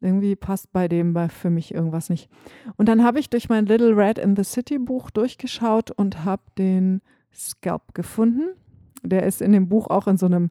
[0.00, 2.28] irgendwie passt bei dem für mich irgendwas nicht.
[2.76, 6.42] Und dann habe ich durch mein Little Red in the City Buch durchgeschaut und habe
[6.58, 8.48] den Scalp gefunden.
[9.02, 10.50] Der ist in dem Buch auch in so einem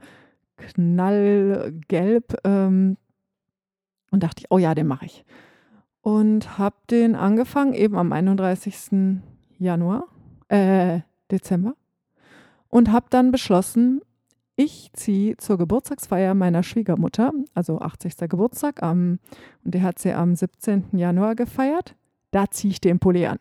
[0.58, 2.38] Knallgelb.
[2.44, 2.98] Ähm,
[4.12, 5.26] und dachte ich, oh ja, den mache ich.
[6.02, 9.22] Und habe den angefangen eben am 31.
[9.58, 10.06] Januar,
[10.50, 11.02] äh,
[11.32, 11.76] Dezember.
[12.70, 14.02] Und habe dann beschlossen,
[14.56, 18.30] ich ziehe zur Geburtstagsfeier meiner Schwiegermutter, also 80.
[18.30, 19.20] Geburtstag, am,
[19.64, 20.86] und der hat sie am 17.
[20.94, 21.96] Januar gefeiert.
[22.32, 23.40] Da ziehe ich den Pulli an.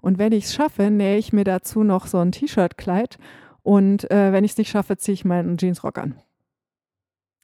[0.00, 3.18] Und wenn ich es schaffe, nähe ich mir dazu noch so ein T-Shirt-Kleid.
[3.62, 6.16] Und äh, wenn ich es nicht schaffe, ziehe ich meinen Jeansrock an.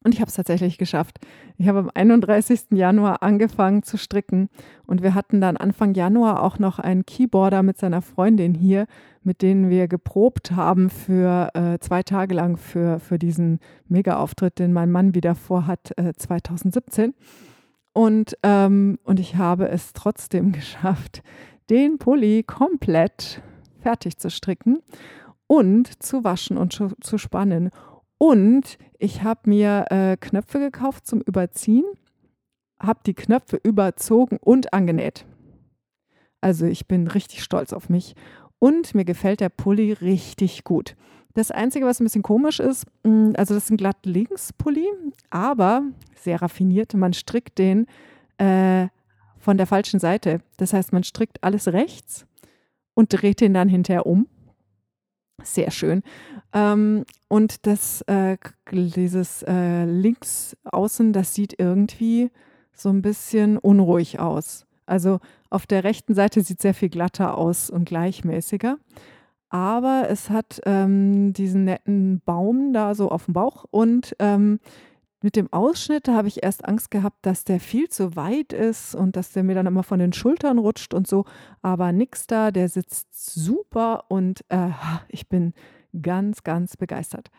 [0.03, 1.19] Und ich habe es tatsächlich geschafft.
[1.59, 2.73] Ich habe am 31.
[2.73, 4.49] Januar angefangen zu stricken
[4.87, 8.87] und wir hatten dann Anfang Januar auch noch einen Keyboarder mit seiner Freundin hier,
[9.23, 14.73] mit denen wir geprobt haben für äh, zwei Tage lang für, für diesen Mega-Auftritt, den
[14.73, 17.15] mein Mann wieder vorhat, äh, 2017.
[17.93, 21.23] Und, ähm, und ich habe es trotzdem geschafft,
[21.69, 23.43] den Pulli komplett
[23.81, 24.79] fertig zu stricken
[25.47, 27.71] und zu waschen und zu, zu spannen.
[28.19, 31.85] Und ich habe mir äh, Knöpfe gekauft zum Überziehen,
[32.81, 35.27] habe die Knöpfe überzogen und angenäht.
[36.41, 38.15] Also ich bin richtig stolz auf mich.
[38.61, 40.95] Und mir gefällt der Pulli richtig gut.
[41.35, 44.87] Das Einzige, was ein bisschen komisch ist, mm, also das ist ein glatt links Pulli,
[45.31, 45.83] aber
[46.15, 46.95] sehr raffiniert.
[46.95, 47.87] Man strickt den
[48.39, 48.89] äh,
[49.39, 50.41] von der falschen Seite.
[50.59, 52.27] Das heißt, man strickt alles rechts
[52.95, 54.29] und dreht den dann hinterher um.
[55.43, 56.03] Sehr schön.
[56.53, 58.37] Ähm, und das, äh,
[58.71, 62.31] dieses äh, links außen, das sieht irgendwie
[62.75, 64.67] so ein bisschen unruhig aus.
[64.91, 68.79] Also auf der rechten Seite sieht sehr viel glatter aus und gleichmäßiger.
[69.49, 74.61] Aber es hat ähm, diesen netten Baum da so auf dem Bauch und ähm,
[75.23, 79.17] mit dem Ausschnitt habe ich erst Angst gehabt, dass der viel zu weit ist und
[79.17, 81.27] dass der mir dann immer von den Schultern rutscht und so.
[81.61, 84.71] Aber nix da, der sitzt super und äh,
[85.09, 85.53] ich bin
[86.01, 87.31] ganz, ganz begeistert.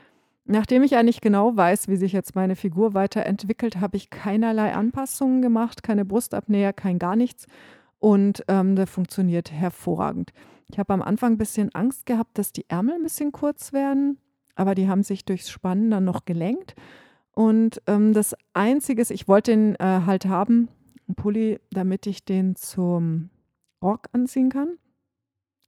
[0.52, 5.42] Nachdem ich eigentlich genau weiß, wie sich jetzt meine Figur weiterentwickelt, habe ich keinerlei Anpassungen
[5.42, 7.48] gemacht, keine Brustabnäher, kein gar nichts.
[8.00, 10.34] Und ähm, der funktioniert hervorragend.
[10.70, 14.18] Ich habe am Anfang ein bisschen Angst gehabt, dass die Ärmel ein bisschen kurz werden,
[14.56, 16.76] aber die haben sich durchs Spannen dann noch gelenkt.
[17.34, 20.68] Und ähm, das Einzige ist, ich wollte den äh, halt haben,
[21.08, 23.30] einen Pulli, damit ich den zum
[23.82, 24.78] Rock anziehen kann.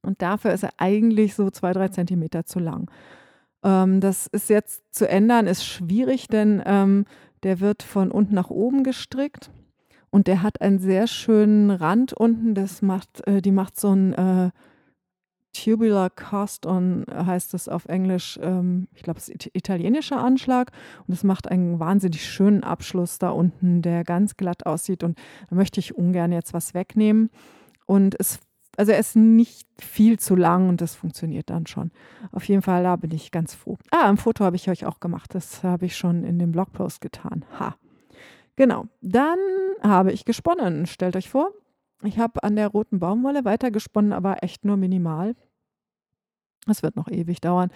[0.01, 2.91] Und dafür ist er eigentlich so zwei, drei Zentimeter zu lang.
[3.63, 7.05] Ähm, das ist jetzt zu ändern, ist schwierig, denn ähm,
[7.43, 9.51] der wird von unten nach oben gestrickt.
[10.09, 12.53] Und der hat einen sehr schönen Rand unten.
[12.53, 14.51] Das macht, äh, die macht so ein äh,
[15.53, 18.39] Tubular Cast-on, heißt es auf Englisch.
[18.41, 20.71] Ähm, ich glaube, es ist italienischer Anschlag.
[21.07, 25.03] Und es macht einen wahnsinnig schönen Abschluss da unten, der ganz glatt aussieht.
[25.03, 25.17] Und
[25.49, 27.29] da möchte ich ungern jetzt was wegnehmen.
[27.85, 28.39] Und es
[28.77, 31.91] also er ist nicht viel zu lang und das funktioniert dann schon.
[32.31, 33.77] Auf jeden Fall, da bin ich ganz froh.
[33.91, 35.35] Ah, ein Foto habe ich euch auch gemacht.
[35.35, 37.45] Das habe ich schon in dem Blogpost getan.
[37.59, 37.75] Ha.
[38.55, 38.87] Genau.
[39.01, 39.39] Dann
[39.81, 40.85] habe ich gesponnen.
[40.85, 41.51] Stellt euch vor,
[42.03, 45.35] ich habe an der roten Baumwolle weitergesponnen, aber echt nur minimal.
[46.65, 47.71] Das wird noch ewig dauern.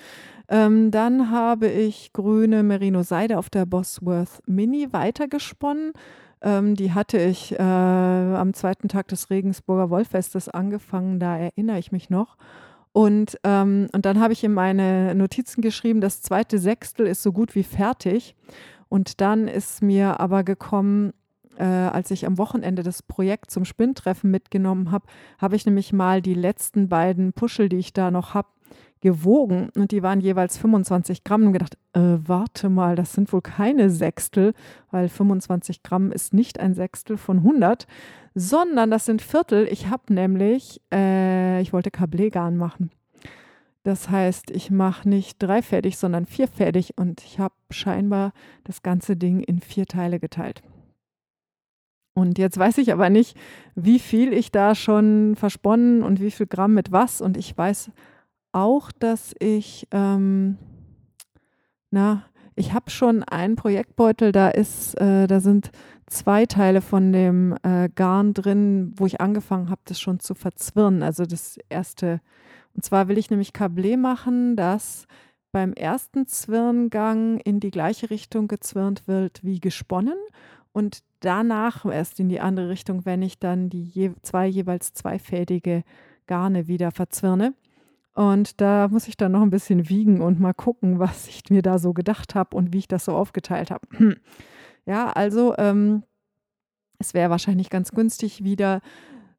[0.47, 5.91] Ähm, dann habe ich grüne Merino-Seide auf der Bosworth Mini weitergesponnen.
[6.41, 11.91] Ähm, die hatte ich äh, am zweiten Tag des Regensburger Wollfestes angefangen, da erinnere ich
[11.91, 12.38] mich noch.
[12.93, 17.32] Und, ähm, und dann habe ich in meine Notizen geschrieben, das zweite Sechstel ist so
[17.32, 18.36] gut wie fertig.
[18.89, 21.13] Und dann ist mir aber gekommen,
[21.58, 26.21] äh, als ich am Wochenende das Projekt zum Spinntreffen mitgenommen habe, habe ich nämlich mal
[26.21, 28.47] die letzten beiden Puschel, die ich da noch habe,
[29.01, 33.41] gewogen und die waren jeweils 25 Gramm und gedacht, äh, warte mal, das sind wohl
[33.41, 34.53] keine Sechstel,
[34.91, 37.88] weil 25 Gramm ist nicht ein Sechstel von 100,
[38.36, 39.67] sondern das sind Viertel.
[39.71, 42.91] Ich habe nämlich, äh, ich wollte Kablegarn machen.
[43.83, 48.33] Das heißt, ich mache nicht dreifädig, sondern vierfädig und ich habe scheinbar
[48.65, 50.62] das ganze Ding in vier Teile geteilt.
[52.17, 53.38] Und jetzt weiß ich aber nicht,
[53.75, 57.21] wie viel ich da schon versponnen und wie viel Gramm mit was.
[57.21, 57.91] Und ich weiß
[58.51, 60.57] auch, dass ich, ähm,
[61.91, 62.23] na,
[62.55, 65.71] ich habe schon einen Projektbeutel, da ist, äh, da sind
[66.07, 71.03] zwei Teile von dem äh, Garn drin, wo ich angefangen habe, das schon zu verzwirnen.
[71.03, 72.19] Also das erste,
[72.73, 75.05] und zwar will ich nämlich Kablé machen, das
[75.51, 80.17] beim ersten Zwirngang in die gleiche Richtung gezwirnt wird wie gesponnen
[80.71, 85.83] und danach erst in die andere Richtung, wenn ich dann die je, zwei jeweils zweifädige
[86.27, 87.53] Garne wieder verzwirne.
[88.17, 91.62] Und da muss ich dann noch ein bisschen wiegen und mal gucken, was ich mir
[91.62, 93.88] da so gedacht habe und wie ich das so aufgeteilt habe.
[94.88, 96.01] ja, also ähm,
[96.97, 98.82] es wäre wahrscheinlich ganz günstig, wieder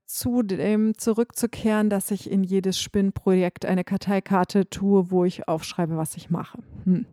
[0.06, 6.16] zu dem zurückzukehren, dass ich in jedes Spinnprojekt eine Karteikarte tue, wo ich aufschreibe, was
[6.16, 6.60] ich mache.
[6.84, 7.04] Hm.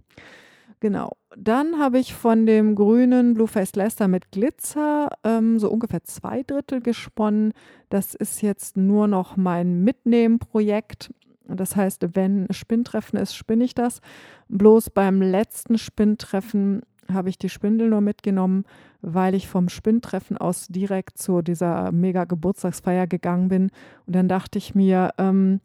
[0.81, 1.17] Genau.
[1.35, 6.79] Dann habe ich von dem grünen Blueface Lester mit Glitzer ähm, so ungefähr zwei Drittel
[6.79, 7.53] gesponnen.
[7.89, 11.09] Das ist jetzt nur noch mein Mitnehmen-Projekt.
[11.47, 14.01] Das heißt, wenn Spinntreffen ist, spinne ich das.
[14.49, 16.81] Bloß beim letzten Spinntreffen
[17.11, 18.65] habe ich die Spindel nur mitgenommen,
[19.01, 23.69] weil ich vom Spinntreffen aus direkt zu dieser mega Geburtstagsfeier gegangen bin.
[24.05, 25.61] Und dann dachte ich mir, ähm,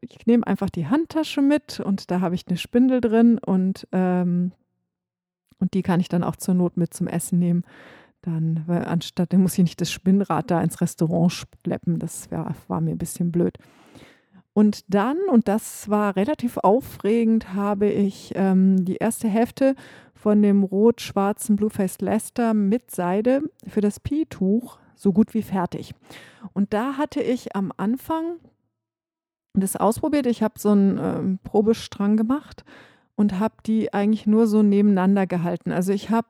[0.00, 4.52] ich nehme einfach die Handtasche mit und da habe ich eine Spindel drin und, ähm,
[5.58, 7.64] und die kann ich dann auch zur Not mit zum Essen nehmen.
[8.22, 11.98] Dann, weil anstatt, dann muss ich nicht das Spinnrad da ins Restaurant schleppen.
[11.98, 13.56] Das wär, war mir ein bisschen blöd.
[14.52, 19.74] Und dann, und das war relativ aufregend, habe ich ähm, die erste Hälfte
[20.14, 25.94] von dem rot-schwarzen Blueface Lester mit Seide für das Pi-Tuch so gut wie fertig.
[26.52, 28.38] Und da hatte ich am Anfang
[29.54, 30.26] das ausprobiert.
[30.26, 32.64] Ich habe so einen ähm, Probestrang gemacht
[33.16, 35.72] und habe die eigentlich nur so nebeneinander gehalten.
[35.72, 36.28] Also ich habe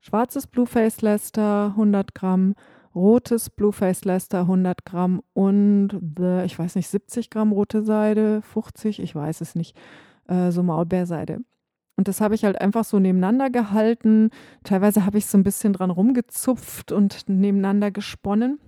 [0.00, 2.54] schwarzes Blueface Lester 100 Gramm,
[2.94, 6.00] rotes Blueface Lester 100 Gramm und
[6.44, 9.76] ich weiß nicht, 70 Gramm rote Seide, 50, ich weiß es nicht,
[10.28, 11.40] äh, so Maulbeerseide.
[11.96, 14.30] Und das habe ich halt einfach so nebeneinander gehalten.
[14.64, 18.58] Teilweise habe ich so ein bisschen dran rumgezupft und nebeneinander gesponnen.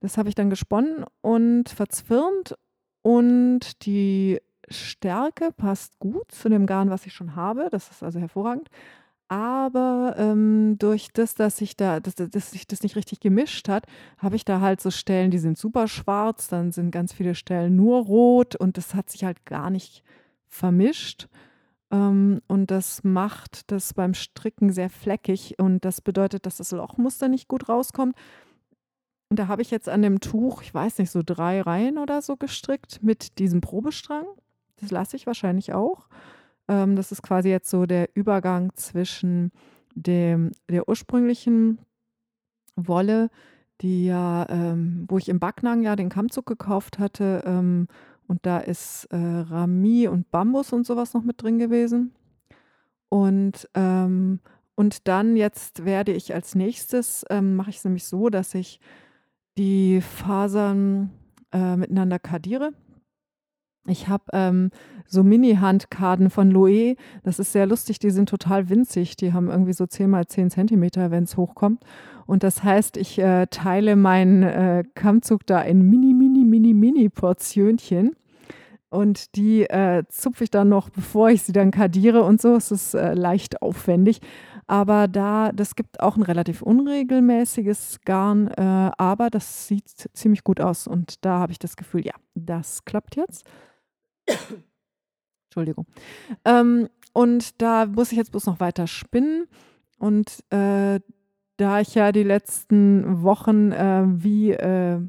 [0.00, 2.54] Das habe ich dann gesponnen und verzwirnt
[3.00, 7.68] und die Stärke passt gut zu dem Garn, was ich schon habe.
[7.70, 8.68] Das ist also hervorragend.
[9.28, 13.86] Aber ähm, durch das, dass sich da, dass, dass sich das nicht richtig gemischt hat,
[14.18, 17.74] habe ich da halt so Stellen, die sind super schwarz, dann sind ganz viele Stellen
[17.74, 20.02] nur rot und das hat sich halt gar nicht
[20.46, 21.28] vermischt.
[21.90, 27.28] Ähm, und das macht das beim Stricken sehr fleckig und das bedeutet, dass das Lochmuster
[27.28, 28.16] nicht gut rauskommt.
[29.30, 32.20] Und da habe ich jetzt an dem Tuch, ich weiß nicht, so drei Reihen oder
[32.20, 34.26] so gestrickt mit diesem Probestrang.
[34.76, 36.08] Das lasse ich wahrscheinlich auch.
[36.68, 39.52] Ähm, das ist quasi jetzt so der Übergang zwischen
[39.94, 41.78] dem, der ursprünglichen
[42.76, 43.30] Wolle,
[43.80, 47.42] die ja, ähm, wo ich im Backnang ja den Kammzug gekauft hatte.
[47.46, 47.88] Ähm,
[48.26, 52.14] und da ist äh, Rami und Bambus und sowas noch mit drin gewesen.
[53.08, 54.40] Und, ähm,
[54.74, 58.80] und dann jetzt werde ich als nächstes, ähm, mache ich es nämlich so, dass ich
[59.56, 61.10] die Fasern
[61.52, 62.72] äh, miteinander kardiere
[63.86, 64.70] Ich habe ähm,
[65.06, 66.96] so Mini-Handkarten von Loe.
[67.22, 67.98] Das ist sehr lustig.
[67.98, 69.16] Die sind total winzig.
[69.16, 71.84] Die haben irgendwie so 10 mal 10 Zentimeter, wenn es hochkommt.
[72.26, 77.08] Und das heißt, ich äh, teile meinen äh, Kammzug da in mini, mini, mini, mini
[77.10, 78.16] Portionchen.
[78.88, 82.54] Und die äh, zupfe ich dann noch, bevor ich sie dann kardiere und so.
[82.54, 84.20] Es ist äh, leicht aufwendig.
[84.66, 88.62] Aber da, das gibt auch ein relativ unregelmäßiges Garn, äh,
[88.96, 90.86] aber das sieht ziemlich gut aus.
[90.86, 93.44] Und da habe ich das Gefühl, ja, das klappt jetzt.
[95.46, 95.86] Entschuldigung.
[96.44, 99.46] Ähm, und da muss ich jetzt bloß noch weiter spinnen.
[99.98, 101.00] Und äh,
[101.56, 105.00] da ich ja die letzten Wochen äh, wie äh,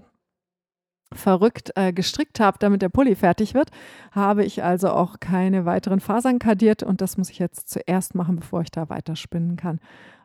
[1.11, 3.71] verrückt äh, gestrickt habe, damit der Pulli fertig wird,
[4.11, 8.35] habe ich also auch keine weiteren Fasern kadiert und das muss ich jetzt zuerst machen,
[8.35, 9.79] bevor ich da weiter spinnen kann.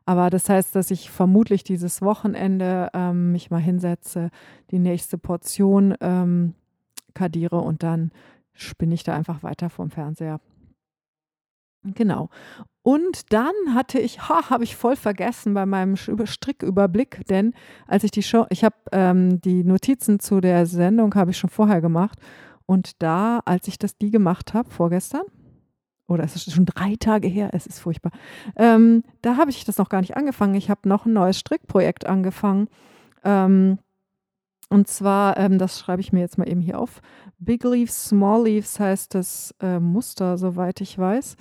[0.04, 4.30] Aber das heißt, dass ich vermutlich dieses Wochenende ähm, mich mal hinsetze,
[4.70, 6.54] die nächste Portion ähm,
[7.14, 8.10] kadiere und dann
[8.62, 10.40] spinne ich da einfach weiter vom Fernseher.
[11.82, 12.28] Genau.
[12.82, 17.54] Und dann hatte ich, ha, habe ich voll vergessen bei meinem Stricküberblick, denn
[17.86, 21.50] als ich die Show, ich habe ähm, die Notizen zu der Sendung habe ich schon
[21.50, 22.18] vorher gemacht
[22.66, 25.24] und da, als ich das die gemacht habe, vorgestern,
[26.06, 28.12] oder es ist schon drei Tage her, es ist furchtbar,
[28.56, 30.54] ähm, da habe ich das noch gar nicht angefangen.
[30.54, 32.68] Ich habe noch ein neues Strickprojekt angefangen.
[33.24, 33.78] Ähm,
[34.70, 37.02] und zwar, ähm, das schreibe ich mir jetzt mal eben hier auf.
[37.40, 41.36] Big Leaves, Small Leaves heißt das äh, Muster, soweit ich weiß.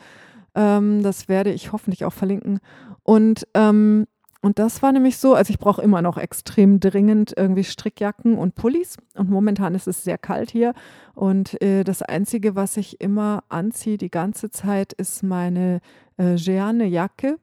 [0.56, 2.60] Ähm, das werde ich hoffentlich auch verlinken.
[3.04, 4.08] Und, ähm,
[4.42, 8.56] und das war nämlich so, also ich brauche immer noch extrem dringend irgendwie Strickjacken und
[8.56, 8.98] Pullis.
[9.16, 10.74] Und momentan ist es sehr kalt hier.
[11.14, 15.82] Und äh, das Einzige, was ich immer anziehe die ganze Zeit, ist meine
[16.18, 17.38] äh, Jeanne Jacke.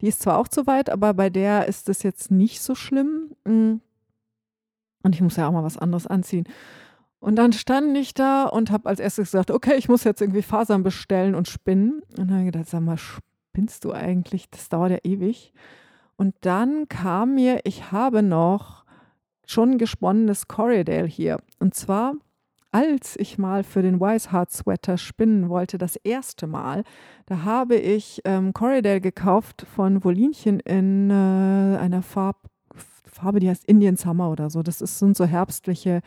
[0.00, 3.36] Die ist zwar auch zu weit, aber bei der ist es jetzt nicht so schlimm.
[3.44, 3.74] Mm.
[5.02, 6.44] Und ich muss ja auch mal was anderes anziehen.
[7.20, 10.42] Und dann stand ich da und habe als erstes gesagt, okay, ich muss jetzt irgendwie
[10.42, 12.02] Fasern bestellen und spinnen.
[12.10, 14.50] Und dann habe ich gedacht, sag mal, spinnst du eigentlich?
[14.50, 15.52] Das dauert ja ewig.
[16.16, 18.84] Und dann kam mir, ich habe noch
[19.46, 21.38] schon gesponnenes Corridale hier.
[21.58, 22.14] Und zwar,
[22.70, 26.84] als ich mal für den Wise Heart Sweater spinnen wollte, das erste Mal,
[27.26, 32.48] da habe ich ähm, Corridale gekauft von Wolinchen in äh, einer Farb,
[33.12, 34.62] Farbe, die heißt Indian Summer oder so.
[34.62, 36.00] Das ist, sind so herbstliche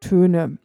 [0.00, 0.58] Töne.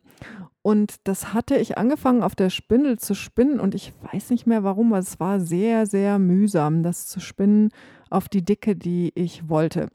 [0.62, 4.64] Und das hatte ich angefangen auf der Spindel zu spinnen und ich weiß nicht mehr
[4.64, 7.70] warum, aber es war sehr, sehr mühsam, das zu spinnen
[8.10, 9.88] auf die Dicke, die ich wollte.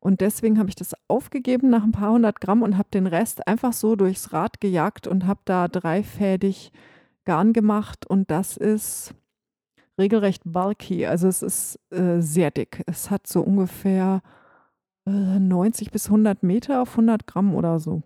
[0.00, 3.48] Und deswegen habe ich das aufgegeben nach ein paar hundert Gramm und habe den Rest
[3.48, 6.72] einfach so durchs Rad gejagt und habe da dreifädig
[7.24, 9.14] Garn gemacht und das ist
[9.98, 11.06] regelrecht bulky.
[11.06, 12.82] Also es ist äh, sehr dick.
[12.86, 14.37] Es hat so ungefähr äh,
[15.08, 18.02] 90 bis 100 Meter auf 100 Gramm oder so.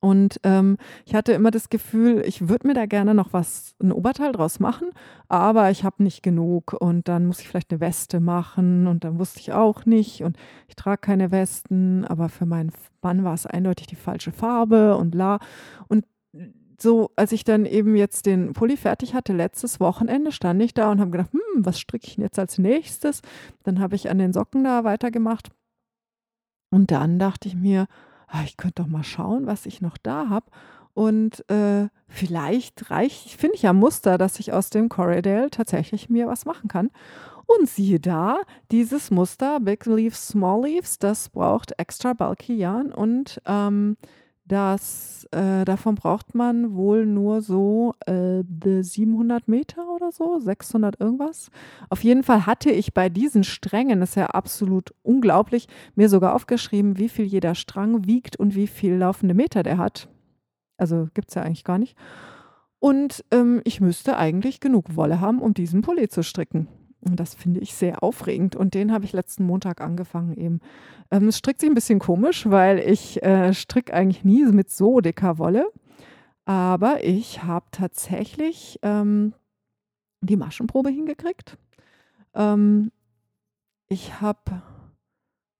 [0.00, 3.90] Und ähm, ich hatte immer das Gefühl, ich würde mir da gerne noch was, ein
[3.90, 4.90] Oberteil draus machen,
[5.28, 9.18] aber ich habe nicht genug und dann muss ich vielleicht eine Weste machen und dann
[9.18, 10.36] wusste ich auch nicht und
[10.68, 12.70] ich trage keine Westen, aber für meinen
[13.02, 15.40] Mann war es eindeutig die falsche Farbe und la.
[15.88, 16.04] Und
[16.80, 20.92] so, als ich dann eben jetzt den Pulli fertig hatte, letztes Wochenende, stand ich da
[20.92, 23.20] und habe gedacht, hm, was stricke ich denn jetzt als nächstes?
[23.64, 25.50] Dann habe ich an den Socken da weitergemacht
[26.70, 27.86] und dann dachte ich mir,
[28.28, 30.46] ah, ich könnte doch mal schauen, was ich noch da habe.
[30.94, 36.26] Und äh, vielleicht reicht, finde ich ja Muster, dass ich aus dem Corridale tatsächlich mir
[36.26, 36.90] was machen kann.
[37.46, 43.40] Und siehe da, dieses Muster, Big Leaves, Small Leaves, das braucht extra bulky Yarn und
[43.46, 43.96] ähm,
[44.48, 48.42] das, äh, davon braucht man wohl nur so äh,
[48.82, 51.50] 700 Meter oder so, 600 irgendwas.
[51.90, 56.34] Auf jeden Fall hatte ich bei diesen Strängen, das ist ja absolut unglaublich, mir sogar
[56.34, 60.08] aufgeschrieben, wie viel jeder Strang wiegt und wie viel laufende Meter der hat.
[60.78, 61.96] Also gibt es ja eigentlich gar nicht.
[62.80, 66.68] Und ähm, ich müsste eigentlich genug Wolle haben, um diesen Pulli zu stricken.
[67.00, 68.56] Und das finde ich sehr aufregend.
[68.56, 70.60] Und den habe ich letzten Montag angefangen eben.
[71.10, 75.00] Ähm, es strickt sich ein bisschen komisch, weil ich äh, stricke eigentlich nie mit so
[75.00, 75.66] dicker Wolle.
[76.44, 79.34] Aber ich habe tatsächlich ähm,
[80.20, 81.58] die Maschenprobe hingekriegt.
[82.34, 82.90] Ähm,
[83.88, 84.62] ich habe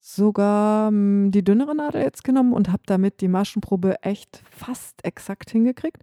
[0.00, 5.50] sogar ähm, die dünnere Nadel jetzt genommen und habe damit die Maschenprobe echt fast exakt
[5.50, 6.02] hingekriegt.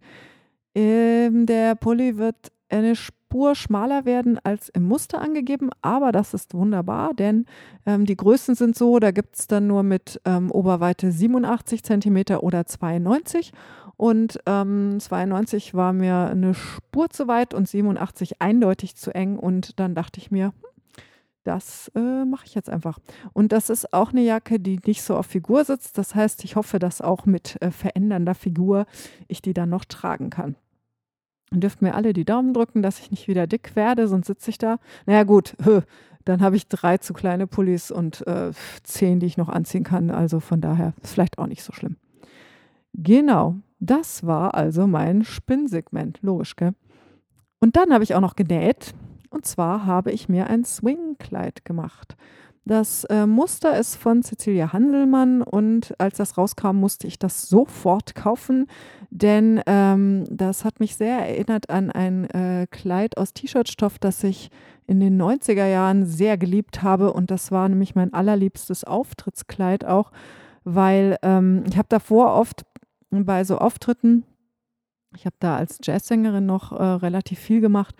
[0.75, 2.95] Ähm, der Pulli wird eine
[3.27, 7.47] Spur schmaler werden als im Muster angegeben, aber das ist wunderbar, denn
[7.85, 12.37] ähm, die Größen sind so, da gibt es dann nur mit ähm, Oberweite 87 cm
[12.39, 13.51] oder 92
[13.97, 19.79] und ähm, 92 war mir eine Spur zu weit und 87 eindeutig zu eng und
[19.79, 20.53] dann dachte ich mir,
[21.43, 22.99] das äh, mache ich jetzt einfach.
[23.33, 25.97] Und das ist auch eine Jacke, die nicht so auf Figur sitzt.
[25.97, 28.85] Das heißt, ich hoffe, dass auch mit äh, verändernder Figur
[29.27, 30.55] ich die dann noch tragen kann.
[31.51, 34.49] Und dürft mir alle die Daumen drücken, dass ich nicht wieder dick werde, sonst sitze
[34.49, 34.77] ich da.
[35.05, 35.55] Naja, gut,
[36.25, 38.51] dann habe ich drei zu kleine Pullis und äh,
[38.83, 40.09] zehn, die ich noch anziehen kann.
[40.09, 41.97] Also von daher ist vielleicht auch nicht so schlimm.
[42.93, 46.19] Genau, das war also mein Spinnsegment.
[46.21, 46.73] Logisch, gell?
[47.59, 48.93] Und dann habe ich auch noch genäht.
[49.29, 52.15] Und zwar habe ich mir ein Swing-Kleid gemacht.
[52.67, 58.15] Das äh, Muster ist von Cecilia Handelmann und als das rauskam, musste ich das sofort
[58.15, 58.65] kaufen,
[59.11, 64.49] denn ähm, das hat mich sehr erinnert an ein äh, Kleid aus T-Shirt-Stoff, das ich
[64.87, 67.13] in den 90er Jahren sehr geliebt habe.
[67.13, 70.11] Und das war nämlich mein allerliebstes Auftrittskleid auch,
[70.63, 72.65] weil ähm, ich habe davor oft
[73.11, 74.23] bei so Auftritten,
[75.15, 77.95] ich habe da als Jazzsängerin noch äh, relativ viel gemacht,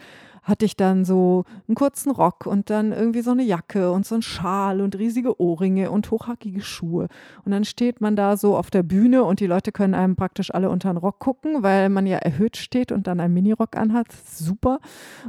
[0.45, 4.15] hatte ich dann so einen kurzen Rock und dann irgendwie so eine Jacke und so
[4.15, 7.07] einen Schal und riesige Ohrringe und hochhackige Schuhe.
[7.43, 10.53] Und dann steht man da so auf der Bühne und die Leute können einem praktisch
[10.53, 14.07] alle unter den Rock gucken, weil man ja erhöht steht und dann einen Minirock anhat.
[14.11, 14.79] Super.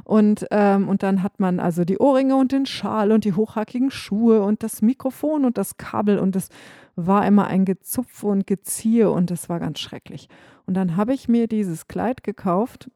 [0.04, 3.90] Und, ähm, und dann hat man also die Ohrringe und den Schal und die hochhackigen
[3.90, 6.50] Schuhe und das Mikrofon und das Kabel und das
[6.94, 10.28] war immer ein Gezupfe und Geziehe und das war ganz schrecklich.
[10.66, 12.90] Und dann habe ich mir dieses Kleid gekauft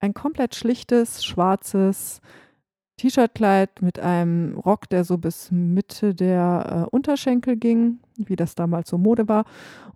[0.00, 2.20] ein komplett schlichtes, schwarzes
[2.98, 8.90] T-Shirt-Kleid mit einem Rock, der so bis Mitte der äh, Unterschenkel ging, wie das damals
[8.90, 9.44] so Mode war.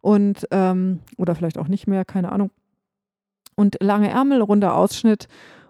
[0.00, 2.50] Und, ähm, oder vielleicht auch nicht mehr, keine Ahnung.
[3.55, 5.28] Und lange Ärmel, runder Ausschnitt.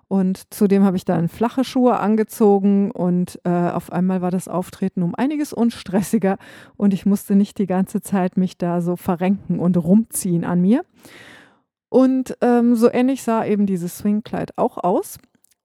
[0.08, 5.02] Und zudem habe ich dann flache Schuhe angezogen und äh, auf einmal war das Auftreten
[5.02, 6.36] um einiges unstressiger
[6.76, 10.84] und ich musste nicht die ganze Zeit mich da so verrenken und rumziehen an mir.
[11.92, 15.18] Und ähm, so ähnlich sah eben dieses Swingkleid auch aus.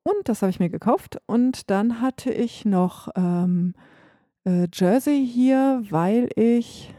[0.04, 1.22] Und das habe ich mir gekauft.
[1.26, 3.76] Und dann hatte ich noch ähm,
[4.44, 6.94] äh, Jersey hier, weil ich,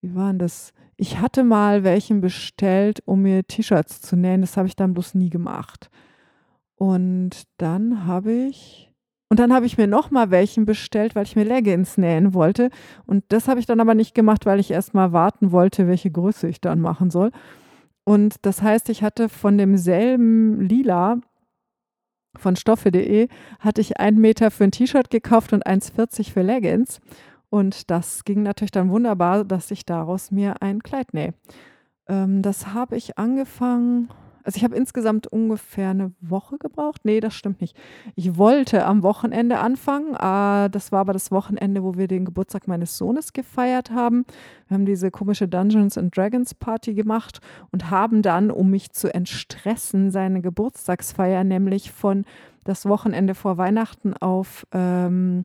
[0.00, 0.72] wie waren das?
[0.96, 4.40] Ich hatte mal welchen bestellt, um mir T-Shirts zu nähen.
[4.40, 5.88] Das habe ich dann bloß nie gemacht.
[6.74, 8.90] Und dann habe ich,
[9.28, 12.70] und dann habe ich mir noch mal welchen bestellt, weil ich mir Leggings nähen wollte.
[13.06, 16.10] Und das habe ich dann aber nicht gemacht, weil ich erst mal warten wollte, welche
[16.10, 17.30] Größe ich dann machen soll.
[18.08, 21.20] Und das heißt, ich hatte von demselben Lila
[22.38, 23.28] von stoffe.de
[23.58, 27.00] hatte ich einen Meter für ein T-Shirt gekauft und 1,40 für Leggings.
[27.50, 31.34] Und das ging natürlich dann wunderbar, dass ich daraus mir ein Kleid nähe.
[32.08, 34.08] Ähm, das habe ich angefangen,
[34.48, 37.02] also ich habe insgesamt ungefähr eine Woche gebraucht.
[37.04, 37.76] Nee, das stimmt nicht.
[38.16, 40.14] Ich wollte am Wochenende anfangen.
[40.14, 44.24] Äh, das war aber das Wochenende, wo wir den Geburtstag meines Sohnes gefeiert haben.
[44.66, 47.40] Wir haben diese komische Dungeons and Dragons Party gemacht
[47.72, 52.24] und haben dann, um mich zu entstressen, seine Geburtstagsfeier nämlich von
[52.64, 55.44] das Wochenende vor Weihnachten auf ähm,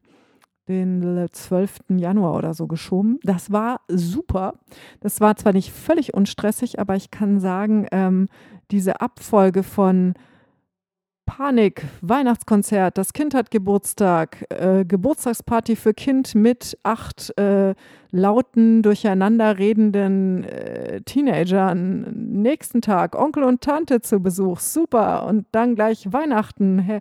[0.68, 1.80] den 12.
[1.97, 3.20] Januar oder so geschoben.
[3.24, 4.53] Das war super.
[4.99, 8.28] Das war zwar nicht völlig unstressig, aber ich kann sagen, ähm,
[8.72, 10.14] diese Abfolge von
[11.26, 17.76] Panik, Weihnachtskonzert, das Kind hat Geburtstag, äh, Geburtstagsparty für Kind mit acht äh,
[18.11, 25.76] lauten, durcheinander redenden äh, Teenagern, nächsten Tag Onkel und Tante zu Besuch, super, und dann
[25.76, 26.99] gleich Weihnachten.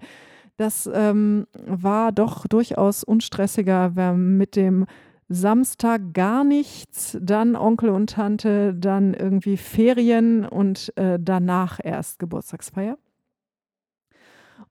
[0.57, 4.87] Das ähm, war doch durchaus unstressiger mit dem
[5.29, 12.99] Samstag gar nichts, dann Onkel und Tante, dann irgendwie Ferien und äh, danach erst Geburtstagsfeier.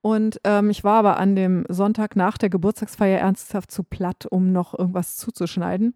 [0.01, 4.51] Und ähm, ich war aber an dem Sonntag nach der Geburtstagsfeier ernsthaft zu platt, um
[4.51, 5.93] noch irgendwas zuzuschneiden.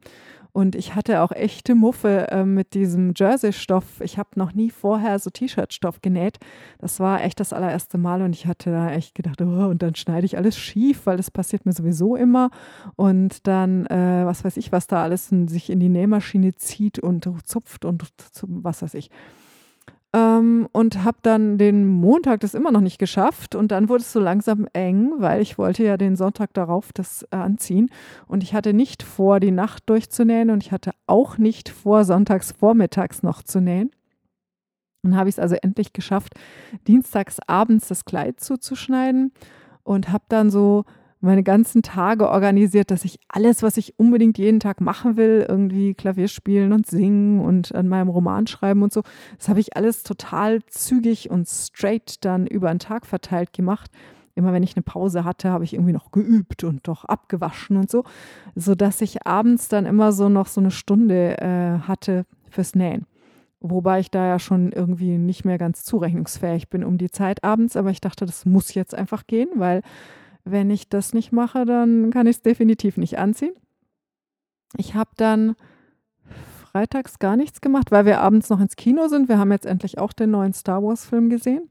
[0.55, 3.99] Und ich hatte auch echte Muffe äh, mit diesem Jersey-Stoff.
[3.99, 6.37] Ich habe noch nie vorher so T-Shirt-Stoff genäht.
[6.79, 9.95] Das war echt das allererste Mal und ich hatte da echt gedacht, oh, und dann
[9.95, 12.51] schneide ich alles schief, weil das passiert mir sowieso immer.
[12.95, 16.99] Und dann, äh, was weiß ich, was da alles in, sich in die Nähmaschine zieht
[16.99, 18.05] und zupft und
[18.41, 19.09] was weiß ich.
[20.15, 23.53] Ähm, und habe dann den Montag das immer noch nicht geschafft.
[23.53, 27.23] Und dann wurde es so langsam eng, weil ich wollte ja den Sonntag darauf das
[27.31, 27.89] äh, anziehen.
[28.25, 32.53] Und ich hatte nicht vor, die Nacht durchzunähen und ich hatte auch nicht vor, sonntags
[32.53, 33.91] vormittags noch zu nähen.
[35.03, 36.33] Und habe ich es also endlich geschafft,
[36.87, 39.33] dienstags abends das Kleid zuzuschneiden
[39.83, 40.85] und habe dann so
[41.21, 45.93] meine ganzen Tage organisiert, dass ich alles, was ich unbedingt jeden Tag machen will, irgendwie
[45.93, 49.01] Klavier spielen und singen und an meinem Roman schreiben und so,
[49.37, 53.89] das habe ich alles total zügig und straight dann über einen Tag verteilt gemacht.
[54.35, 57.89] Immer wenn ich eine Pause hatte, habe ich irgendwie noch geübt und doch abgewaschen und
[57.89, 58.03] so,
[58.53, 63.05] sodass ich abends dann immer so noch so eine Stunde äh, hatte fürs Nähen.
[63.61, 67.77] Wobei ich da ja schon irgendwie nicht mehr ganz zurechnungsfähig bin um die Zeit abends,
[67.77, 69.81] aber ich dachte, das muss jetzt einfach gehen, weil
[70.45, 73.53] wenn ich das nicht mache, dann kann ich es definitiv nicht anziehen.
[74.77, 75.55] Ich habe dann
[76.71, 79.27] freitags gar nichts gemacht, weil wir abends noch ins Kino sind.
[79.27, 81.69] Wir haben jetzt endlich auch den neuen Star Wars-Film gesehen,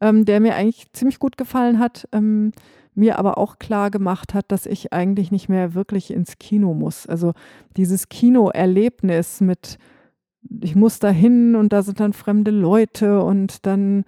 [0.00, 2.52] ähm, der mir eigentlich ziemlich gut gefallen hat, ähm,
[2.94, 7.06] mir aber auch klar gemacht hat, dass ich eigentlich nicht mehr wirklich ins Kino muss.
[7.06, 7.32] Also
[7.76, 9.78] dieses Kinoerlebnis mit,
[10.60, 14.04] ich muss da hin und da sind dann fremde Leute und dann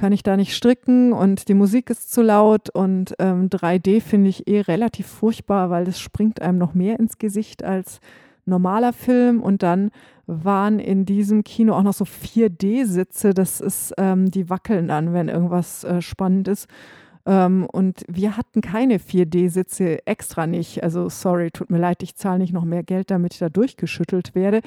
[0.00, 4.30] kann ich da nicht stricken und die Musik ist zu laut und ähm, 3D finde
[4.30, 8.00] ich eh relativ furchtbar, weil das springt einem noch mehr ins Gesicht als
[8.46, 9.90] normaler Film und dann
[10.26, 15.28] waren in diesem Kino auch noch so 4D-Sitze, das ist, ähm, die wackeln dann, wenn
[15.28, 16.66] irgendwas äh, spannend ist.
[17.26, 20.82] Ähm, und wir hatten keine 4D-Sitze extra nicht.
[20.82, 24.34] Also sorry, tut mir leid, ich zahle nicht noch mehr Geld, damit ich da durchgeschüttelt
[24.34, 24.62] werde.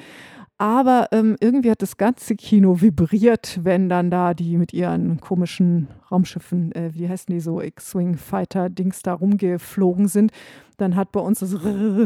[0.56, 5.88] Aber ähm, irgendwie hat das ganze Kino vibriert, wenn dann da die mit ihren komischen
[6.10, 10.30] Raumschiffen, äh, wie heißen die so, X-Wing-Fighter-Dings da rumgeflogen sind.
[10.76, 11.56] Dann hat bei uns das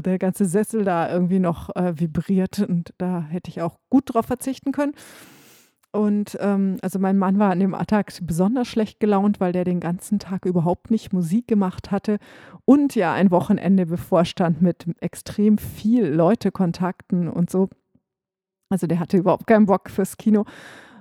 [0.03, 4.26] der ganze Sessel da irgendwie noch äh, vibriert und da hätte ich auch gut drauf
[4.26, 4.94] verzichten können.
[5.90, 9.80] Und ähm, also mein Mann war an dem Tag besonders schlecht gelaunt, weil der den
[9.80, 12.18] ganzen Tag überhaupt nicht Musik gemacht hatte
[12.64, 17.68] und ja ein Wochenende bevorstand mit extrem viel Leute-Kontakten und so.
[18.71, 20.45] Also der hatte überhaupt keinen Bock fürs Kino.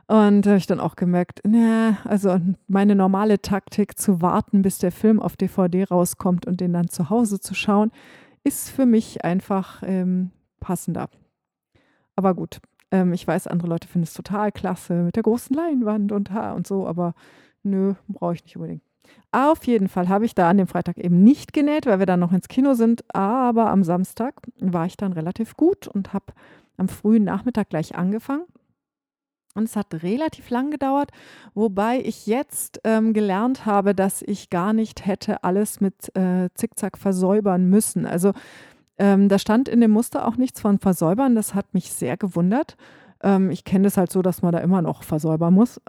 [0.07, 4.77] Und da habe ich dann auch gemerkt, ne, also meine normale Taktik zu warten, bis
[4.77, 7.91] der Film auf DVD rauskommt und den dann zu Hause zu schauen,
[8.45, 11.09] ist für mich einfach ähm, passender.
[12.15, 12.61] Aber gut,
[12.91, 16.53] ähm, ich weiß, andere Leute finden es total klasse mit der großen Leinwand und ha
[16.53, 17.13] und so, aber
[17.63, 18.86] nö, brauche ich nicht unbedingt.
[19.31, 22.19] Auf jeden Fall habe ich da an dem Freitag eben nicht genäht, weil wir dann
[22.19, 26.33] noch ins Kino sind, aber am Samstag war ich dann relativ gut und habe
[26.77, 28.45] am frühen Nachmittag gleich angefangen.
[29.53, 31.09] Und es hat relativ lang gedauert,
[31.55, 36.97] wobei ich jetzt ähm, gelernt habe, dass ich gar nicht hätte alles mit äh, Zickzack
[36.97, 38.05] versäubern müssen.
[38.05, 38.33] Also
[38.99, 41.35] ähm, da stand in dem Muster auch nichts von Versäubern.
[41.35, 42.77] Das hat mich sehr gewundert.
[43.23, 45.81] Ähm, ich kenne es halt so, dass man da immer noch versäubern muss.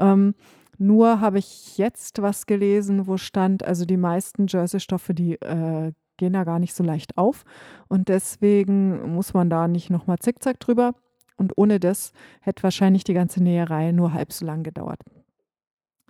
[0.79, 6.33] Nur habe ich jetzt was gelesen, wo stand, also die meisten Jersey-Stoffe, die äh, gehen
[6.33, 7.45] da gar nicht so leicht auf.
[7.89, 10.95] Und deswegen muss man da nicht nochmal zickzack drüber.
[11.37, 15.01] Und ohne das hätte wahrscheinlich die ganze Näherei nur halb so lang gedauert.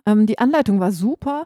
[0.05, 1.45] Ähm, die Anleitung war super.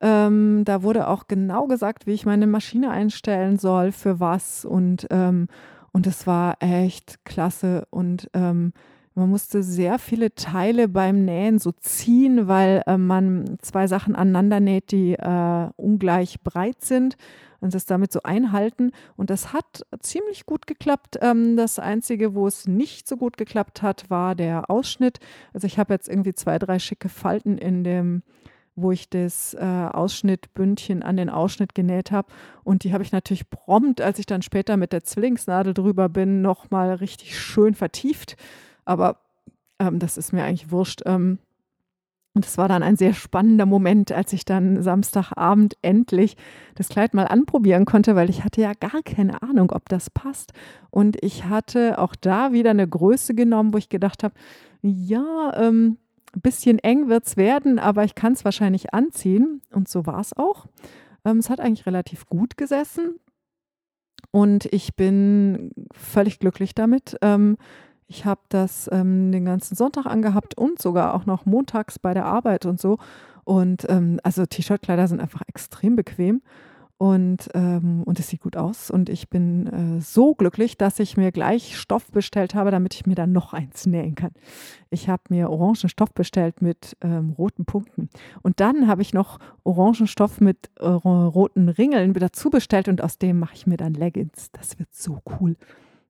[0.00, 4.64] Ähm, da wurde auch genau gesagt, wie ich meine Maschine einstellen soll, für was.
[4.64, 5.48] Und, ähm,
[5.92, 7.86] und es war echt klasse.
[7.90, 8.72] Und ähm,
[9.14, 14.60] man musste sehr viele Teile beim Nähen so ziehen, weil äh, man zwei Sachen aneinander
[14.60, 17.16] näht, die äh, ungleich breit sind
[17.60, 18.92] und das damit so einhalten.
[19.16, 21.18] Und das hat ziemlich gut geklappt.
[21.20, 25.18] Ähm, das Einzige, wo es nicht so gut geklappt hat, war der Ausschnitt.
[25.52, 28.22] Also ich habe jetzt irgendwie zwei, drei schicke Falten in dem
[28.76, 32.28] wo ich das äh, Ausschnittbündchen an den Ausschnitt genäht habe.
[32.64, 36.40] Und die habe ich natürlich prompt, als ich dann später mit der Zwillingsnadel drüber bin,
[36.40, 38.36] nochmal richtig schön vertieft.
[38.84, 39.18] Aber
[39.78, 41.02] ähm, das ist mir eigentlich wurscht.
[41.06, 41.38] Ähm,
[42.32, 46.36] und es war dann ein sehr spannender Moment, als ich dann Samstagabend endlich
[46.76, 50.52] das Kleid mal anprobieren konnte, weil ich hatte ja gar keine Ahnung, ob das passt.
[50.90, 54.34] Und ich hatte auch da wieder eine Größe genommen, wo ich gedacht habe,
[54.80, 55.98] ja, ähm,
[56.32, 59.62] ein bisschen eng wird es werden, aber ich kann es wahrscheinlich anziehen.
[59.72, 60.66] Und so war es auch.
[61.24, 63.16] Ähm, es hat eigentlich relativ gut gesessen.
[64.30, 67.16] Und ich bin völlig glücklich damit.
[67.22, 67.56] Ähm,
[68.10, 72.26] ich habe das ähm, den ganzen Sonntag angehabt und sogar auch noch montags bei der
[72.26, 72.98] Arbeit und so.
[73.44, 76.42] Und ähm, also T-Shirt-Kleider sind einfach extrem bequem.
[76.98, 78.90] Und, ähm, und es sieht gut aus.
[78.90, 83.06] Und ich bin äh, so glücklich, dass ich mir gleich Stoff bestellt habe, damit ich
[83.06, 84.32] mir dann noch eins nähen kann.
[84.90, 88.10] Ich habe mir orangen Stoff bestellt mit ähm, roten Punkten.
[88.42, 93.18] Und dann habe ich noch orangen Stoff mit äh, roten Ringeln dazu bestellt und aus
[93.18, 94.50] dem mache ich mir dann Leggings.
[94.50, 95.56] Das wird so cool.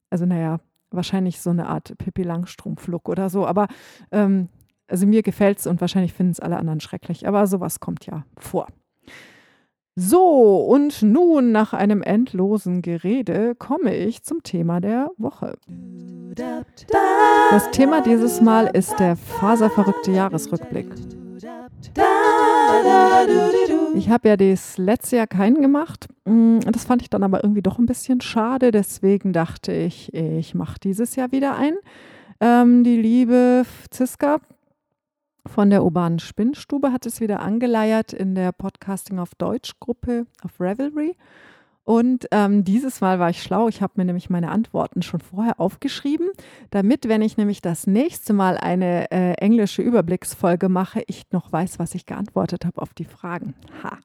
[0.09, 0.59] Also naja,
[0.91, 3.47] wahrscheinlich so eine Art Pippi Langstrumpf-Look oder so.
[3.47, 3.69] Aber
[4.11, 4.49] ähm,
[4.89, 7.27] also mir gefällt es und wahrscheinlich finden es alle anderen schrecklich.
[7.27, 8.67] Aber sowas kommt ja vor.
[9.97, 15.59] So, und nun nach einem endlosen Gerede komme ich zum Thema der Woche.
[17.51, 20.87] Das Thema dieses Mal ist der faserverrückte Jahresrückblick.
[23.95, 26.09] Ich habe ja das letzte Jahr keinen gemacht.
[26.25, 28.71] Mm, das fand ich dann aber irgendwie doch ein bisschen schade.
[28.71, 31.75] Deswegen dachte ich, ich mache dieses Jahr wieder ein.
[32.41, 34.39] Ähm, die liebe Ziska
[35.47, 40.61] von der urbanen Spinnstube hat es wieder angeleiert in der Podcasting auf Deutsch Gruppe auf
[40.61, 41.17] Revelry.
[41.85, 43.69] Und ähm, dieses Mal war ich schlau.
[43.69, 46.29] Ich habe mir nämlich meine Antworten schon vorher aufgeschrieben,
[46.71, 51.79] damit, wenn ich nämlich das nächste Mal eine äh, englische Überblicksfolge mache, ich noch weiß,
[51.79, 53.55] was ich geantwortet habe auf die Fragen.
[53.83, 53.99] Ha.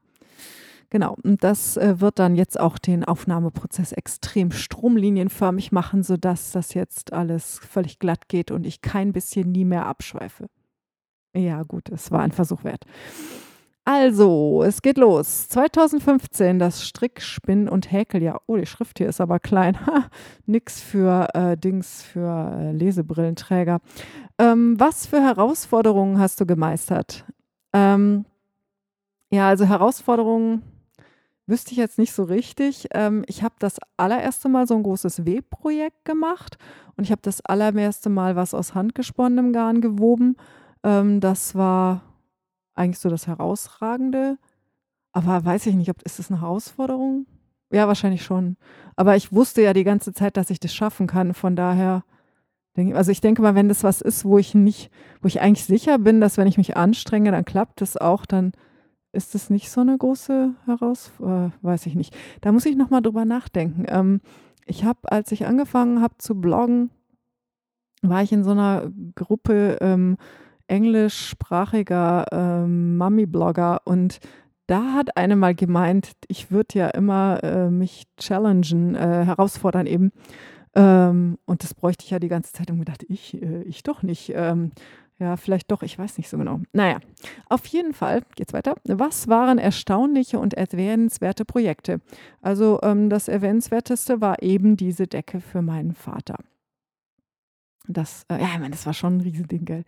[0.90, 6.74] Genau, und das äh, wird dann jetzt auch den Aufnahmeprozess extrem stromlinienförmig machen, sodass das
[6.74, 10.48] jetzt alles völlig glatt geht und ich kein bisschen nie mehr abschweife.
[11.36, 12.86] Ja, gut, es war ein Versuch wert.
[13.88, 15.48] Also, es geht los.
[15.48, 18.42] 2015 das Strick, Spinn und Häkeljahr.
[18.48, 19.78] Oh, die Schrift hier ist aber klein.
[20.48, 23.82] Nix für äh, Dings, für äh, Lesebrillenträger.
[24.40, 27.26] Ähm, was für Herausforderungen hast du gemeistert?
[27.74, 28.26] Ähm,
[29.30, 30.64] ja, also Herausforderungen
[31.46, 32.88] wüsste ich jetzt nicht so richtig.
[32.92, 36.58] Ähm, ich habe das allererste Mal so ein großes Webprojekt gemacht
[36.98, 40.38] und ich habe das allererste Mal was aus handgesponnenem Garn gewoben.
[40.84, 42.02] Ähm, das war
[42.76, 44.38] eigentlich so das Herausragende.
[45.12, 47.26] Aber weiß ich nicht, ob ist das eine Herausforderung?
[47.72, 48.58] Ja, wahrscheinlich schon.
[48.96, 51.34] Aber ich wusste ja die ganze Zeit, dass ich das schaffen kann.
[51.34, 52.04] Von daher,
[52.94, 55.98] also ich denke mal, wenn das was ist, wo ich nicht, wo ich eigentlich sicher
[55.98, 58.52] bin, dass wenn ich mich anstrenge, dann klappt das auch, dann
[59.14, 62.16] ist das nicht so eine große Herausforderung, äh, weiß ich nicht.
[62.42, 63.86] Da muss ich nochmal drüber nachdenken.
[63.88, 64.22] Ähm,
[64.66, 66.90] ich habe, als ich angefangen habe zu bloggen,
[68.02, 70.18] war ich in so einer Gruppe ähm,
[70.68, 74.20] englischsprachiger ähm, Mummy-Blogger und
[74.68, 80.12] da hat eine mal gemeint, ich würde ja immer äh, mich challengen, äh, herausfordern eben.
[80.74, 84.02] Ähm, und das bräuchte ich ja die ganze Zeit und gedacht, ich, äh, ich doch
[84.02, 84.32] nicht.
[84.36, 84.72] Ähm,
[85.18, 86.60] ja, vielleicht doch, ich weiß nicht so genau.
[86.74, 87.00] Naja,
[87.48, 88.76] auf jeden Fall geht's weiter.
[88.84, 92.02] Was waren erstaunliche und erwähnenswerte Projekte?
[92.42, 96.36] Also ähm, das erwähnenswerteste war eben diese Decke für meinen Vater.
[97.88, 99.86] Das, äh, ja, ich meine, das war schon ein Riesending, gell?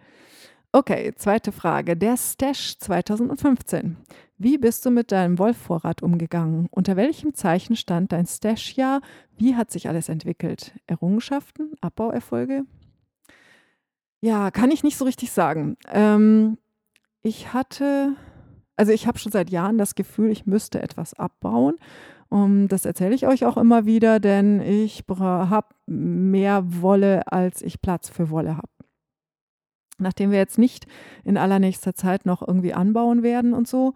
[0.74, 1.96] Okay, zweite Frage.
[1.96, 3.98] Der Stash 2015.
[4.38, 6.68] Wie bist du mit deinem Wollvorrat umgegangen?
[6.70, 9.02] Unter welchem Zeichen stand dein Stash-Jahr?
[9.38, 10.74] Wie hat sich alles entwickelt?
[10.86, 11.74] Errungenschaften?
[11.82, 12.66] Abbauerfolge?
[14.20, 15.78] Ja, kann ich nicht so richtig sagen.
[15.92, 16.58] Ähm,
[17.22, 18.16] ich hatte,
[18.76, 21.76] also ich habe schon seit Jahren das Gefühl, ich müsste etwas abbauen.
[22.30, 27.82] Um, das erzähle ich euch auch immer wieder, denn ich habe mehr Wolle, als ich
[27.82, 28.77] Platz für Wolle habe.
[30.00, 30.88] Nachdem wir jetzt nicht
[31.24, 33.94] in allernächster Zeit noch irgendwie anbauen werden und so,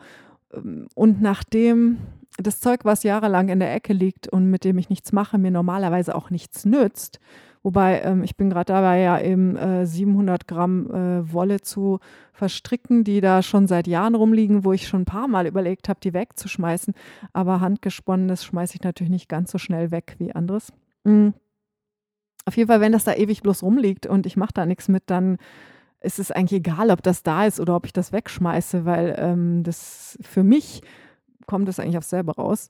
[0.95, 1.97] und nachdem
[2.37, 5.51] das Zeug, was jahrelang in der Ecke liegt und mit dem ich nichts mache, mir
[5.51, 7.19] normalerweise auch nichts nützt,
[7.63, 11.99] Wobei ähm, ich bin gerade dabei, ja eben äh, 700 Gramm äh, Wolle zu
[12.33, 15.99] verstricken, die da schon seit Jahren rumliegen, wo ich schon ein paar Mal überlegt habe,
[16.01, 16.95] die wegzuschmeißen.
[17.33, 20.73] Aber handgesponnenes schmeiße ich natürlich nicht ganz so schnell weg wie anderes.
[21.03, 21.35] Mhm.
[22.45, 25.03] Auf jeden Fall, wenn das da ewig bloß rumliegt und ich mache da nichts mit,
[25.05, 25.37] dann
[26.01, 29.63] ist es eigentlich egal, ob das da ist oder ob ich das wegschmeiße, weil ähm,
[29.63, 30.81] das für mich
[31.45, 32.69] kommt das eigentlich aufs selbe raus.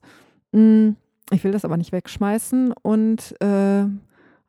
[0.52, 0.96] Mhm.
[1.30, 3.86] Ich will das aber nicht wegschmeißen und äh,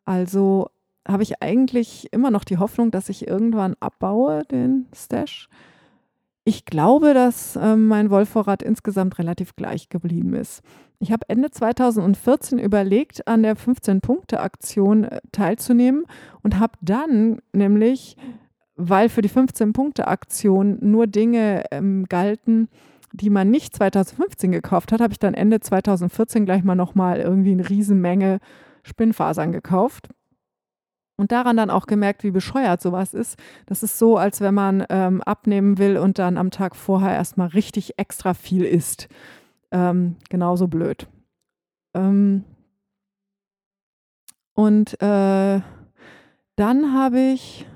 [0.05, 0.69] also
[1.07, 5.49] habe ich eigentlich immer noch die Hoffnung, dass ich irgendwann abbaue, den Stash.
[6.45, 10.61] Ich glaube, dass äh, mein Wollvorrat insgesamt relativ gleich geblieben ist.
[10.99, 16.05] Ich habe Ende 2014 überlegt, an der 15-Punkte-Aktion äh, teilzunehmen
[16.41, 18.17] und habe dann nämlich,
[18.75, 22.69] weil für die 15-Punkte-Aktion nur Dinge ähm, galten,
[23.11, 27.51] die man nicht 2015 gekauft hat, habe ich dann Ende 2014 gleich mal nochmal irgendwie
[27.51, 28.39] eine Riesenmenge
[28.83, 30.09] Spinnfasern gekauft.
[31.15, 33.37] Und daran dann auch gemerkt, wie bescheuert sowas ist.
[33.67, 37.49] Das ist so, als wenn man ähm, abnehmen will und dann am Tag vorher erstmal
[37.49, 39.07] richtig extra viel isst.
[39.71, 41.07] Ähm, genauso blöd.
[41.93, 42.43] Ähm
[44.55, 45.61] und äh,
[46.55, 47.67] dann habe ich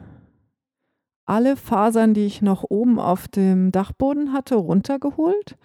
[1.27, 5.57] alle Fasern, die ich noch oben auf dem Dachboden hatte, runtergeholt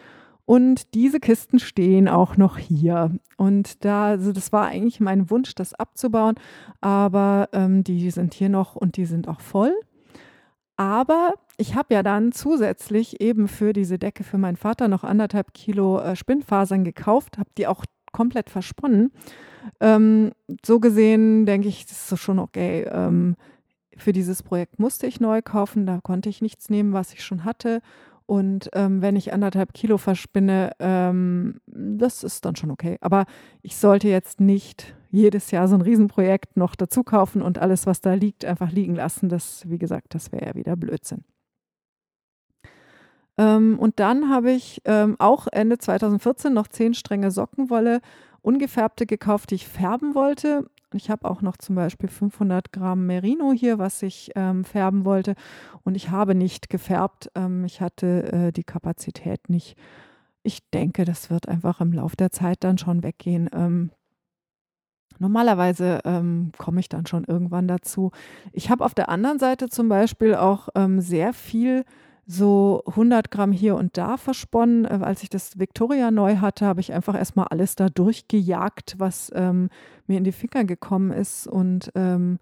[0.45, 3.13] und diese Kisten stehen auch noch hier.
[3.37, 6.35] Und da, also das war eigentlich mein Wunsch, das abzubauen,
[6.81, 9.73] aber ähm, die sind hier noch und die sind auch voll.
[10.77, 15.55] Aber ich habe ja dann zusätzlich eben für diese Decke für meinen Vater noch anderthalb
[15.55, 19.13] Kilo äh, Spinnfasern gekauft, habe die auch komplett versponnen.
[19.81, 20.33] Ähm,
[20.65, 22.87] so gesehen denke ich, das ist schon okay.
[22.91, 23.37] Ähm,
[23.97, 27.45] für dieses Projekt musste ich neu kaufen, da konnte ich nichts nehmen, was ich schon
[27.45, 27.81] hatte.
[28.27, 32.97] Und ähm, wenn ich anderthalb Kilo verspinne, ähm, das ist dann schon okay.
[33.01, 33.27] Aber
[33.63, 38.01] ich sollte jetzt nicht jedes Jahr so ein Riesenprojekt noch dazu kaufen und alles, was
[38.01, 39.29] da liegt, einfach liegen lassen.
[39.29, 41.25] Das, wie gesagt, das wäre ja wieder Blödsinn.
[43.39, 48.01] Ähm, und dann habe ich ähm, auch Ende 2014 noch zehn Stränge Sockenwolle
[48.41, 50.67] ungefärbte gekauft, die ich färben wollte.
[50.95, 55.35] Ich habe auch noch zum Beispiel 500 Gramm Merino hier, was ich ähm, färben wollte.
[55.85, 57.31] Und ich habe nicht gefärbt.
[57.35, 59.77] Ähm, ich hatte äh, die Kapazität nicht.
[60.43, 63.49] Ich denke, das wird einfach im Laufe der Zeit dann schon weggehen.
[63.53, 63.91] Ähm,
[65.19, 68.11] normalerweise ähm, komme ich dann schon irgendwann dazu.
[68.53, 71.85] Ich habe auf der anderen Seite zum Beispiel auch ähm, sehr viel
[72.27, 74.85] so 100 Gramm hier und da versponnen.
[74.85, 79.31] Äh, als ich das Victoria neu hatte, habe ich einfach erstmal alles da durchgejagt, was
[79.35, 79.71] ähm,
[80.07, 81.47] mir in die Finger gekommen ist.
[81.47, 82.39] Und ähm,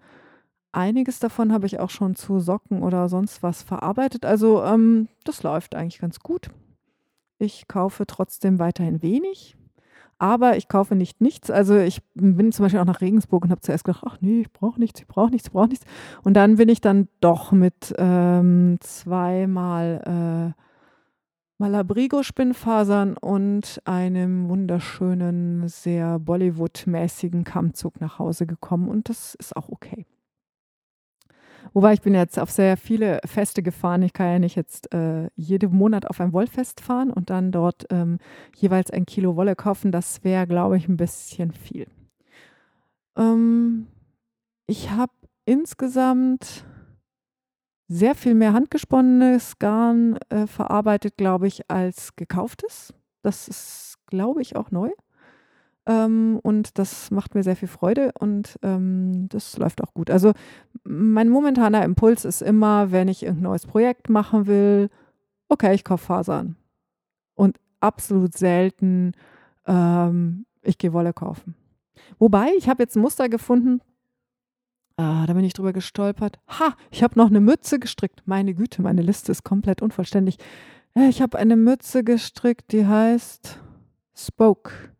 [0.71, 4.25] einiges davon habe ich auch schon zu Socken oder sonst was verarbeitet.
[4.25, 6.49] Also ähm, das läuft eigentlich ganz gut.
[7.39, 9.57] Ich kaufe trotzdem weiterhin wenig.
[10.21, 11.49] Aber ich kaufe nicht nichts.
[11.49, 14.53] Also ich bin zum Beispiel auch nach Regensburg und habe zuerst gedacht, ach nee, ich
[14.53, 15.83] brauche nichts, ich brauche nichts, ich brauche nichts.
[16.23, 20.61] Und dann bin ich dann doch mit ähm, zweimal äh,
[21.57, 28.89] Malabrigo-Spinnfasern und einem wunderschönen, sehr Bollywood-mäßigen Kammzug nach Hause gekommen.
[28.89, 30.05] Und das ist auch okay.
[31.73, 34.01] Wobei ich bin jetzt auf sehr viele Feste gefahren.
[34.03, 37.85] Ich kann ja nicht jetzt äh, jeden Monat auf ein Wollfest fahren und dann dort
[37.89, 38.17] ähm,
[38.55, 39.91] jeweils ein Kilo Wolle kaufen.
[39.91, 41.87] Das wäre, glaube ich, ein bisschen viel.
[43.17, 43.87] Ähm,
[44.67, 45.13] ich habe
[45.45, 46.65] insgesamt
[47.87, 52.93] sehr viel mehr handgesponnenes Garn äh, verarbeitet, glaube ich, als gekauftes.
[53.21, 54.89] Das ist, glaube ich, auch neu.
[55.91, 60.09] Ähm, und das macht mir sehr viel Freude und ähm, das läuft auch gut.
[60.09, 60.33] Also
[60.83, 64.89] mein momentaner Impuls ist immer, wenn ich irgendein neues Projekt machen will,
[65.49, 66.55] okay, ich kaufe Fasern.
[67.35, 69.13] Und absolut selten,
[69.65, 71.55] ähm, ich gehe Wolle kaufen.
[72.19, 73.81] Wobei, ich habe jetzt ein Muster gefunden,
[74.97, 76.39] ah, da bin ich drüber gestolpert.
[76.59, 78.21] Ha, ich habe noch eine Mütze gestrickt.
[78.25, 80.37] Meine Güte, meine Liste ist komplett unvollständig.
[80.95, 83.59] Äh, ich habe eine Mütze gestrickt, die heißt
[84.15, 84.90] Spoke.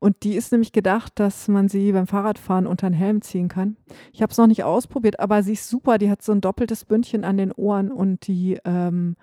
[0.00, 3.76] Und die ist nämlich gedacht, dass man sie beim Fahrradfahren unter den Helm ziehen kann.
[4.12, 5.98] Ich habe es noch nicht ausprobiert, aber sie ist super.
[5.98, 9.16] Die hat so ein doppeltes Bündchen an den Ohren und die, ähm,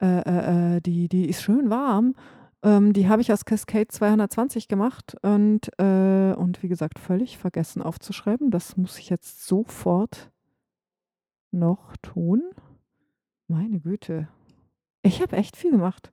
[0.00, 2.14] äh, äh, äh die, die ist schön warm.
[2.62, 7.82] Ähm, die habe ich aus Cascade 220 gemacht und, äh, und wie gesagt, völlig vergessen
[7.82, 8.50] aufzuschreiben.
[8.50, 10.30] Das muss ich jetzt sofort
[11.52, 12.42] noch tun.
[13.46, 14.28] Meine Güte.
[15.02, 16.12] Ich habe echt viel gemacht.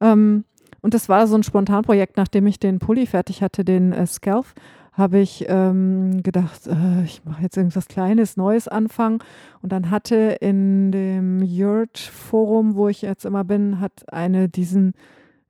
[0.00, 0.44] Ähm,
[0.82, 4.54] und das war so ein Spontanprojekt, nachdem ich den Pulli fertig hatte, den äh, Scalf,
[4.96, 9.18] habe ich ähm, gedacht, äh, ich mache jetzt irgendwas Kleines, Neues anfangen.
[9.60, 14.94] Und dann hatte in dem Yurt-Forum, wo ich jetzt immer bin, hat eine diesen,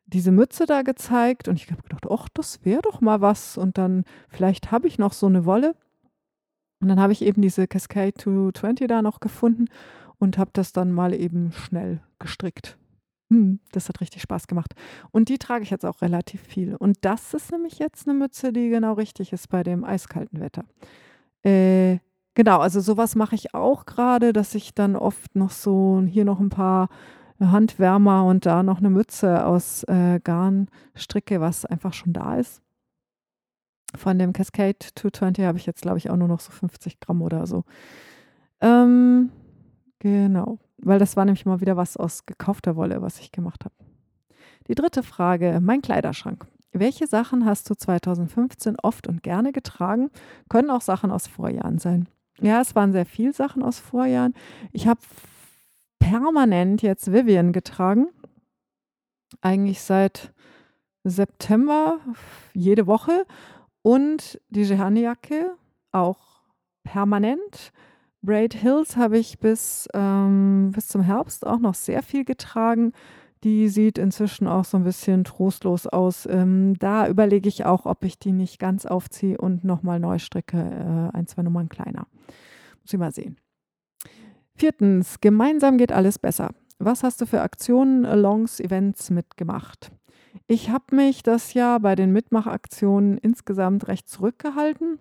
[0.07, 1.47] diese Mütze da gezeigt.
[1.47, 3.57] Und ich habe gedacht, ach, das wäre doch mal was.
[3.57, 5.77] Und dann, vielleicht habe ich noch so eine Wolle.
[6.81, 9.66] Und dann habe ich eben diese Cascade 220 da noch gefunden
[10.18, 12.77] und habe das dann mal eben schnell gestrickt.
[13.31, 14.74] Hm, das hat richtig Spaß gemacht.
[15.11, 16.77] Und die trage ich jetzt auch relativ viel.
[16.77, 20.64] Und das ist nämlich jetzt eine Mütze, die genau richtig ist bei dem eiskalten Wetter.
[21.43, 21.99] Äh,
[22.35, 26.39] genau, also sowas mache ich auch gerade, dass ich dann oft noch so hier noch
[26.39, 26.89] ein paar
[27.41, 32.62] Handwärmer und da noch eine Mütze aus äh, Garn stricke, was einfach schon da ist.
[33.95, 37.22] Von dem Cascade 220 habe ich jetzt, glaube ich, auch nur noch so 50 Gramm
[37.22, 37.64] oder so.
[38.61, 39.31] Ähm,
[39.99, 43.74] genau weil das war nämlich mal wieder was aus gekaufter Wolle, was ich gemacht habe.
[44.68, 46.47] Die dritte Frage, mein Kleiderschrank.
[46.72, 50.11] Welche Sachen hast du 2015 oft und gerne getragen?
[50.49, 52.09] Können auch Sachen aus Vorjahren sein.
[52.41, 54.35] Ja, es waren sehr viele Sachen aus Vorjahren.
[54.72, 55.01] Ich habe
[55.99, 58.09] permanent jetzt Vivian getragen.
[59.41, 60.35] Eigentlich seit
[61.05, 61.99] September,
[62.53, 63.24] jede Woche.
[63.83, 65.53] Und die Jehane-Jacke
[65.93, 66.43] auch
[66.83, 67.72] permanent.
[68.27, 72.93] Braid Hills habe ich bis, ähm, bis zum Herbst auch noch sehr viel getragen.
[73.45, 76.27] Die sieht inzwischen auch so ein bisschen trostlos aus.
[76.29, 80.59] Ähm, da überlege ich auch, ob ich die nicht ganz aufziehe und nochmal neu stricke,
[80.59, 82.09] äh, ein, zwei Nummern kleiner.
[82.83, 83.37] Muss ich mal sehen.
[84.57, 86.51] Viertens, gemeinsam geht alles besser.
[86.81, 89.93] Was hast du für Aktionen, Alongs, Events mitgemacht?
[90.49, 94.99] Ich habe mich das Jahr bei den Mitmachaktionen insgesamt recht zurückgehalten.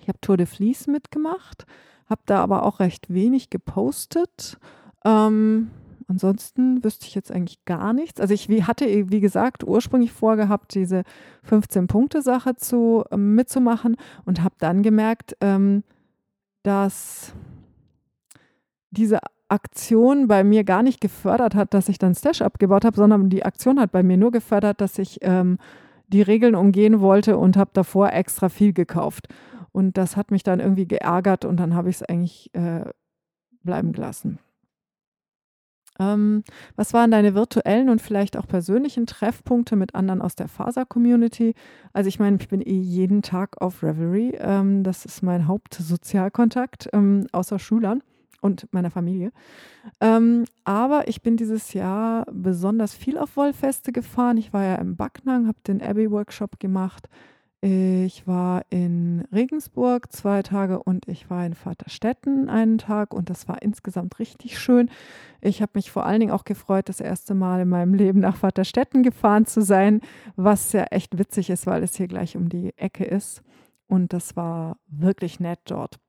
[0.00, 1.66] Ich habe Tour de Vlies mitgemacht
[2.08, 4.58] habe da aber auch recht wenig gepostet.
[5.04, 5.70] Ähm,
[6.08, 8.20] ansonsten wüsste ich jetzt eigentlich gar nichts.
[8.20, 11.02] Also ich hatte, wie gesagt, ursprünglich vorgehabt, diese
[11.48, 15.84] 15-Punkte-Sache zu, äh, mitzumachen und habe dann gemerkt, ähm,
[16.62, 17.34] dass
[18.90, 23.28] diese Aktion bei mir gar nicht gefördert hat, dass ich dann Stash abgebaut habe, sondern
[23.28, 25.58] die Aktion hat bei mir nur gefördert, dass ich ähm,
[26.08, 29.28] die Regeln umgehen wollte und habe davor extra viel gekauft.
[29.72, 32.84] Und das hat mich dann irgendwie geärgert und dann habe ich es eigentlich äh,
[33.62, 34.38] bleiben gelassen.
[35.98, 36.42] Ähm,
[36.74, 41.54] was waren deine virtuellen und vielleicht auch persönlichen Treffpunkte mit anderen aus der Faser-Community?
[41.92, 44.34] Also ich meine, ich bin eh jeden Tag auf Reverie.
[44.38, 48.02] Ähm, das ist mein Hauptsozialkontakt, ähm, außer Schülern
[48.40, 49.32] und meiner Familie.
[50.00, 54.38] Ähm, aber ich bin dieses Jahr besonders viel auf Wollfeste gefahren.
[54.38, 57.08] Ich war ja im Backnang, habe den Abbey-Workshop gemacht
[57.64, 63.46] Ich war in Regensburg zwei Tage und ich war in Vaterstetten einen Tag und das
[63.46, 64.90] war insgesamt richtig schön.
[65.40, 68.34] Ich habe mich vor allen Dingen auch gefreut, das erste Mal in meinem Leben nach
[68.34, 70.00] Vaterstetten gefahren zu sein,
[70.34, 73.42] was ja echt witzig ist, weil es hier gleich um die Ecke ist.
[73.86, 76.00] Und das war wirklich nett dort.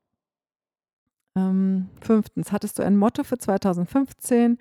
[1.36, 4.58] Ähm, fünftens, hattest du ein Motto für 2015?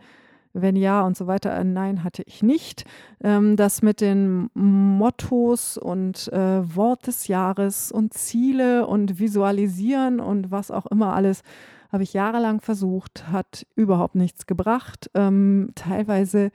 [0.54, 2.84] Wenn ja und so weiter, äh, nein, hatte ich nicht.
[3.22, 10.50] Ähm, das mit den Mottos und äh, Wort des Jahres und Ziele und Visualisieren und
[10.50, 11.42] was auch immer alles,
[11.90, 15.10] habe ich jahrelang versucht, hat überhaupt nichts gebracht.
[15.14, 16.50] Ähm, teilweise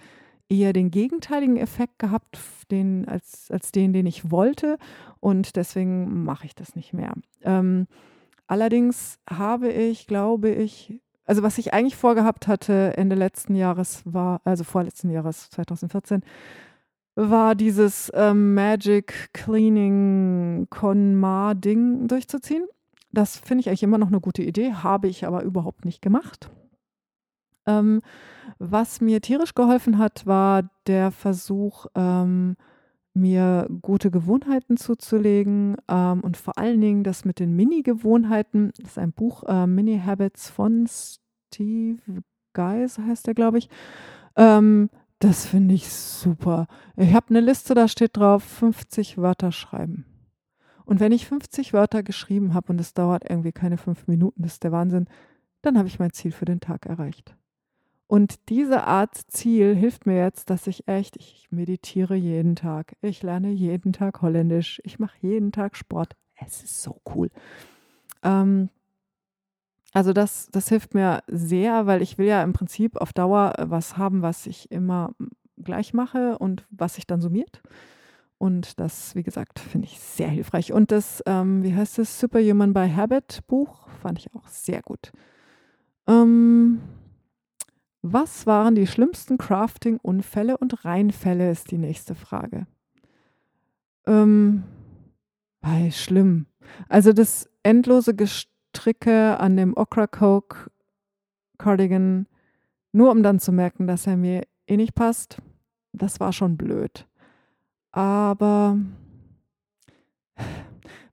[0.50, 2.40] eher den gegenteiligen Effekt gehabt,
[2.72, 4.78] den, als, als den, den ich wollte.
[5.20, 7.14] Und deswegen mache ich das nicht mehr.
[7.44, 7.88] Ähm,
[8.48, 14.42] allerdings habe ich, glaube ich, also was ich eigentlich vorgehabt hatte Ende letzten Jahres war,
[14.46, 16.24] also vorletzten Jahres 2014,
[17.16, 22.66] war dieses ähm, Magic Cleaning Conmar Ding durchzuziehen.
[23.12, 26.50] Das finde ich eigentlich immer noch eine gute Idee, habe ich aber überhaupt nicht gemacht.
[27.66, 28.02] Ähm,
[28.60, 32.56] was mir tierisch geholfen hat, war der Versuch, ähm,
[33.18, 38.72] mir gute Gewohnheiten zuzulegen ähm, und vor allen Dingen das mit den Mini-Gewohnheiten.
[38.78, 42.00] Das ist ein Buch, äh, Mini Habits von Steve
[42.54, 43.70] Geis, heißt der, glaube ich.
[44.36, 44.90] Ähm,
[45.20, 46.68] das finde ich super.
[46.96, 50.06] Ich habe eine Liste, da steht drauf 50 Wörter schreiben.
[50.86, 54.54] Und wenn ich 50 Wörter geschrieben habe und es dauert irgendwie keine fünf Minuten, das
[54.54, 55.08] ist der Wahnsinn,
[55.62, 57.36] dann habe ich mein Ziel für den Tag erreicht.
[58.08, 63.22] Und diese Art Ziel hilft mir jetzt, dass ich echt, ich meditiere jeden Tag, ich
[63.22, 66.16] lerne jeden Tag Holländisch, ich mache jeden Tag Sport.
[66.36, 67.30] Es ist so cool.
[68.24, 68.70] Ähm,
[69.94, 73.98] also das, das hilft mir sehr, weil ich will ja im Prinzip auf Dauer was
[73.98, 75.14] haben, was ich immer
[75.58, 77.62] gleich mache und was sich dann summiert.
[78.38, 80.72] Und das, wie gesagt, finde ich sehr hilfreich.
[80.72, 85.12] Und das, ähm, wie heißt das, Superhuman by Habit Buch, fand ich auch sehr gut.
[86.08, 86.80] Ähm,
[88.02, 92.68] was waren die schlimmsten Crafting-Unfälle und Reinfälle, ist die nächste Frage.
[94.06, 94.64] Ähm,
[95.62, 96.46] hey, schlimm.
[96.88, 100.70] Also das endlose Gestricke an dem Okra Coke
[101.58, 102.28] Cardigan,
[102.92, 105.42] nur um dann zu merken, dass er mir eh nicht passt,
[105.92, 107.08] das war schon blöd.
[107.92, 108.78] Aber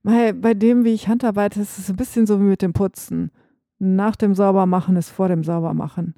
[0.03, 3.31] bei dem, wie ich handarbeite, ist es ein bisschen so wie mit dem Putzen.
[3.79, 6.15] Nach dem Saubermachen ist vor dem Saubermachen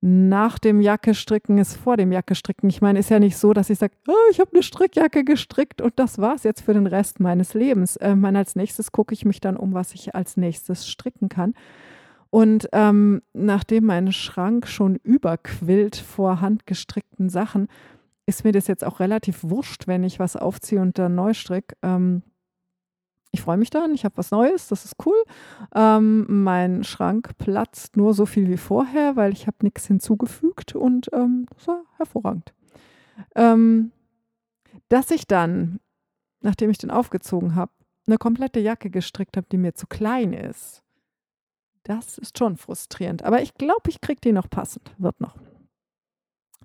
[0.00, 2.68] nach dem Jacke stricken ist vor dem Jacke stricken.
[2.68, 5.80] Ich meine, ist ja nicht so, dass ich sage, oh, ich habe eine Strickjacke gestrickt
[5.80, 7.96] und das war es jetzt für den Rest meines Lebens.
[7.96, 11.54] Äh, meine, als nächstes gucke ich mich dann um, was ich als nächstes stricken kann.
[12.30, 17.68] Und ähm, nachdem mein Schrank schon überquillt vor handgestrickten Sachen,
[18.26, 21.76] ist mir das jetzt auch relativ wurscht, wenn ich was aufziehe und dann neu stricke.
[21.82, 22.22] Ähm,
[23.36, 25.22] ich freue mich dann, ich habe was Neues, das ist cool.
[25.74, 31.10] Ähm, mein Schrank platzt nur so viel wie vorher, weil ich habe nichts hinzugefügt und
[31.12, 32.54] ähm, das war hervorragend.
[33.34, 33.92] Ähm,
[34.88, 35.80] dass ich dann,
[36.40, 37.72] nachdem ich den aufgezogen habe,
[38.06, 40.82] eine komplette Jacke gestrickt habe, die mir zu klein ist,
[41.82, 43.22] das ist schon frustrierend.
[43.22, 44.94] Aber ich glaube, ich kriege die noch passend.
[44.96, 45.36] Wird noch.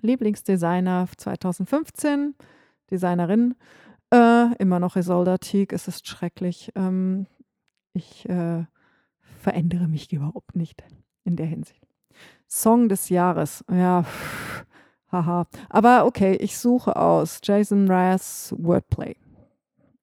[0.00, 2.34] Lieblingsdesigner 2015,
[2.90, 3.56] Designerin.
[4.12, 6.70] Äh, immer noch Isolda Teague, es ist schrecklich.
[6.74, 7.26] Ähm,
[7.94, 8.64] ich äh,
[9.20, 10.84] verändere mich überhaupt nicht
[11.24, 11.86] in der Hinsicht.
[12.46, 14.66] Song des Jahres, ja, pff,
[15.10, 15.46] haha.
[15.70, 19.16] Aber okay, ich suche aus Jason Mraz Wordplay.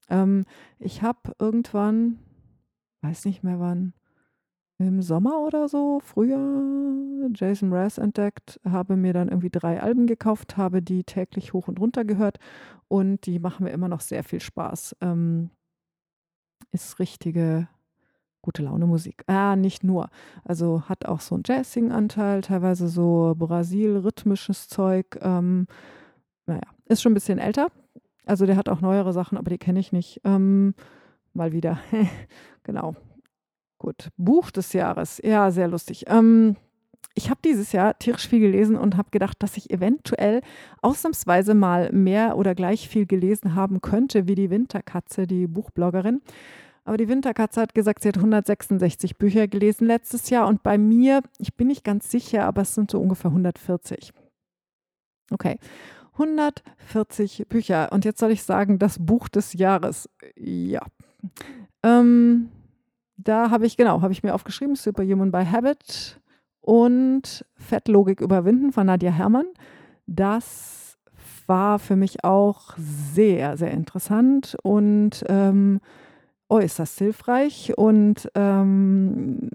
[0.10, 0.46] Ähm,
[0.80, 2.18] ich habe irgendwann,
[3.02, 3.94] weiß nicht mehr wann,
[4.80, 6.40] im Sommer oder so, früher
[7.36, 11.80] Jason Mraz entdeckt, habe mir dann irgendwie drei Alben gekauft, habe die täglich hoch und
[11.80, 12.40] runter gehört
[12.88, 14.96] und die machen mir immer noch sehr viel Spaß.
[15.02, 15.50] Ähm,
[16.72, 17.68] ist richtige
[18.42, 19.24] gute Laune Musik.
[19.28, 20.10] Ah, nicht nur.
[20.46, 25.20] Also hat auch so einen Jazzing-Anteil, teilweise so Brasil-rhythmisches Zeug.
[25.22, 25.68] Ähm,
[26.46, 27.68] naja, ist schon ein bisschen älter.
[28.26, 30.22] Also der hat auch neuere Sachen, aber die kenne ich nicht.
[30.24, 30.74] Ähm,
[31.34, 31.80] mal wieder.
[32.64, 32.96] genau.
[33.80, 35.22] Gut, Buch des Jahres.
[35.24, 36.06] Ja, sehr lustig.
[36.08, 36.58] Ähm,
[37.16, 40.42] ich habe dieses Jahr tierisch viel gelesen und habe gedacht, dass ich eventuell
[40.82, 46.22] ausnahmsweise mal mehr oder gleich viel gelesen haben könnte wie die Winterkatze, die Buchbloggerin.
[46.84, 51.22] Aber die Winterkatze hat gesagt, sie hat 166 Bücher gelesen letztes Jahr und bei mir,
[51.38, 54.12] ich bin nicht ganz sicher, aber es sind so ungefähr 140.
[55.32, 55.58] Okay.
[56.14, 57.92] 140 Bücher.
[57.92, 60.10] Und jetzt soll ich sagen, das Buch des Jahres.
[60.36, 60.82] Ja.
[61.84, 62.50] Ähm,
[63.24, 66.20] da habe ich, genau, habe ich mir aufgeschrieben, Superhuman by Habit
[66.62, 69.46] und Fettlogik überwinden von Nadja Herrmann.
[70.08, 70.98] Das
[71.46, 75.82] war für mich auch sehr, sehr interessant und ähm,
[76.48, 79.50] äußerst hilfreich und ähm,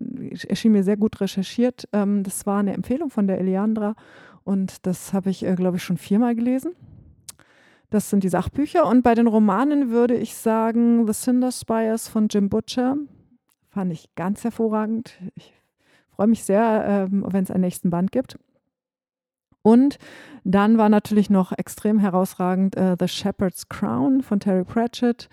[0.48, 1.88] erschien mir sehr gut recherchiert.
[1.92, 3.94] Ähm, das war eine Empfehlung von der Eliandra
[4.44, 6.72] und das habe ich, äh, glaube ich, schon viermal gelesen.
[7.90, 8.86] Das sind die Sachbücher.
[8.86, 12.96] Und bei den Romanen würde ich sagen, The Cinder Spires von Jim Butcher
[13.74, 15.18] fand ich ganz hervorragend.
[15.34, 15.52] Ich
[16.14, 18.38] freue mich sehr, ähm, wenn es einen nächsten Band gibt.
[19.62, 19.98] Und
[20.44, 25.28] dann war natürlich noch extrem herausragend äh, The Shepherd's Crown von Terry Pratchett.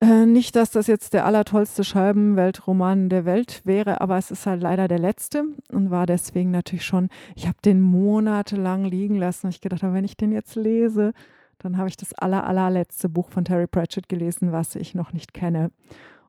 [0.00, 4.62] Äh, nicht, dass das jetzt der allertollste Scheibenweltroman der Welt wäre, aber es ist halt
[4.62, 9.48] leider der letzte und war deswegen natürlich schon, ich habe den monatelang liegen lassen.
[9.48, 11.12] Ich gedacht, wenn ich den jetzt lese,
[11.58, 15.34] dann habe ich das aller, allerletzte Buch von Terry Pratchett gelesen, was ich noch nicht
[15.34, 15.70] kenne.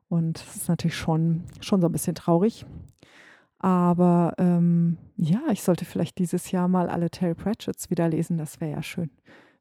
[0.08, 2.64] Und das ist natürlich schon, schon so ein bisschen traurig.
[3.58, 8.60] Aber ähm, ja, ich sollte vielleicht dieses Jahr mal alle Terry Pratchetts wieder lesen, das
[8.60, 9.10] wäre ja schön.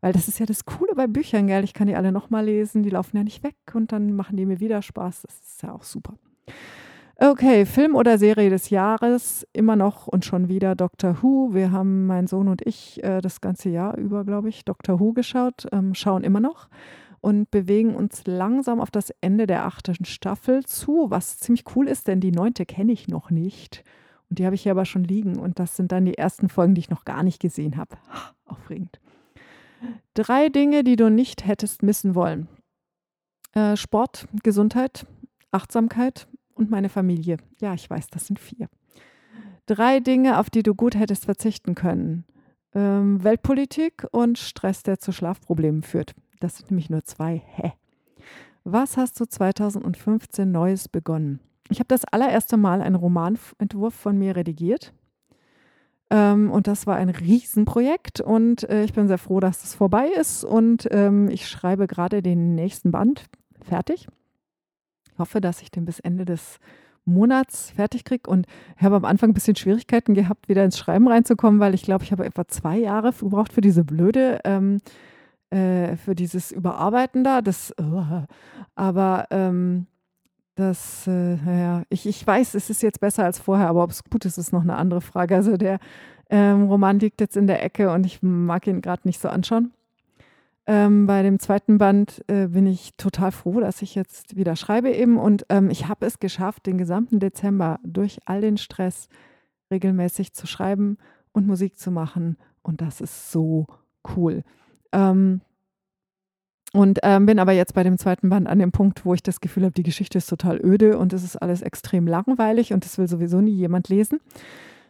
[0.01, 1.63] Weil das ist ja das Coole bei Büchern, gell?
[1.63, 4.45] Ich kann die alle nochmal lesen, die laufen ja nicht weg und dann machen die
[4.45, 5.23] mir wieder Spaß.
[5.23, 6.13] Das ist ja auch super.
[7.17, 11.53] Okay, Film oder Serie des Jahres, immer noch und schon wieder Doctor Who.
[11.53, 15.13] Wir haben, mein Sohn und ich, äh, das ganze Jahr über, glaube ich, Doctor Who
[15.13, 16.67] geschaut, ähm, schauen immer noch
[17.25, 22.07] und bewegen uns langsam auf das Ende der achten Staffel zu, was ziemlich cool ist,
[22.07, 23.83] denn die neunte kenne ich noch nicht.
[24.29, 25.39] Und die habe ich hier aber schon liegen.
[25.39, 27.97] Und das sind dann die ersten Folgen, die ich noch gar nicht gesehen habe.
[28.45, 28.99] Aufregend.
[30.13, 32.47] Drei Dinge, die du nicht hättest missen wollen.
[33.53, 35.07] Äh, Sport, Gesundheit,
[35.49, 37.37] Achtsamkeit und meine Familie.
[37.59, 38.69] Ja, ich weiß, das sind vier.
[39.65, 42.23] Drei Dinge, auf die du gut hättest verzichten können.
[42.75, 46.13] Ähm, Weltpolitik und Stress, der zu Schlafproblemen führt.
[46.39, 47.41] Das sind nämlich nur zwei.
[47.55, 47.73] Hä?
[48.63, 51.39] Was hast du 2015 Neues begonnen?
[51.69, 54.93] Ich habe das allererste Mal einen Romanentwurf von mir redigiert.
[56.09, 60.07] Ähm, und das war ein Riesenprojekt und äh, ich bin sehr froh, dass es vorbei
[60.07, 60.43] ist.
[60.43, 63.25] Und ähm, ich schreibe gerade den nächsten Band
[63.61, 64.07] fertig.
[65.11, 66.59] Ich hoffe, dass ich den bis Ende des
[67.05, 71.59] Monats fertig kriege und habe am Anfang ein bisschen Schwierigkeiten gehabt, wieder ins Schreiben reinzukommen,
[71.59, 74.79] weil ich glaube, ich habe etwa zwei Jahre gebraucht für diese blöde, ähm,
[75.55, 77.41] äh, für dieses Überarbeiten da.
[77.41, 77.73] Das,
[78.75, 79.87] aber ähm,
[80.55, 84.03] das, äh, naja, ich, ich weiß, es ist jetzt besser als vorher, aber ob es
[84.03, 85.35] gut ist, ist noch eine andere Frage.
[85.35, 85.79] Also der
[86.29, 89.71] ähm, Roman liegt jetzt in der Ecke und ich mag ihn gerade nicht so anschauen.
[90.67, 94.89] Ähm, bei dem zweiten Band äh, bin ich total froh, dass ich jetzt wieder schreibe
[94.91, 99.07] eben und ähm, ich habe es geschafft, den gesamten Dezember durch all den Stress
[99.71, 100.97] regelmäßig zu schreiben
[101.33, 103.67] und Musik zu machen und das ist so
[104.15, 104.43] cool.
[104.95, 105.41] Ähm,
[106.73, 109.39] und ähm, bin aber jetzt bei dem zweiten Band an dem Punkt, wo ich das
[109.39, 112.97] Gefühl habe, die Geschichte ist total öde und es ist alles extrem langweilig und das
[112.97, 114.19] will sowieso nie jemand lesen.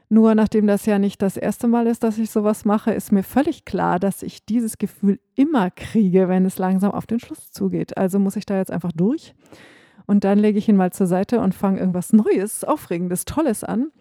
[0.09, 3.23] Nur nachdem das ja nicht das erste Mal ist, dass ich sowas mache, ist mir
[3.23, 7.97] völlig klar, dass ich dieses Gefühl immer kriege, wenn es langsam auf den Schluss zugeht.
[7.97, 9.33] Also muss ich da jetzt einfach durch.
[10.05, 13.91] Und dann lege ich ihn mal zur Seite und fange irgendwas Neues, Aufregendes, Tolles an.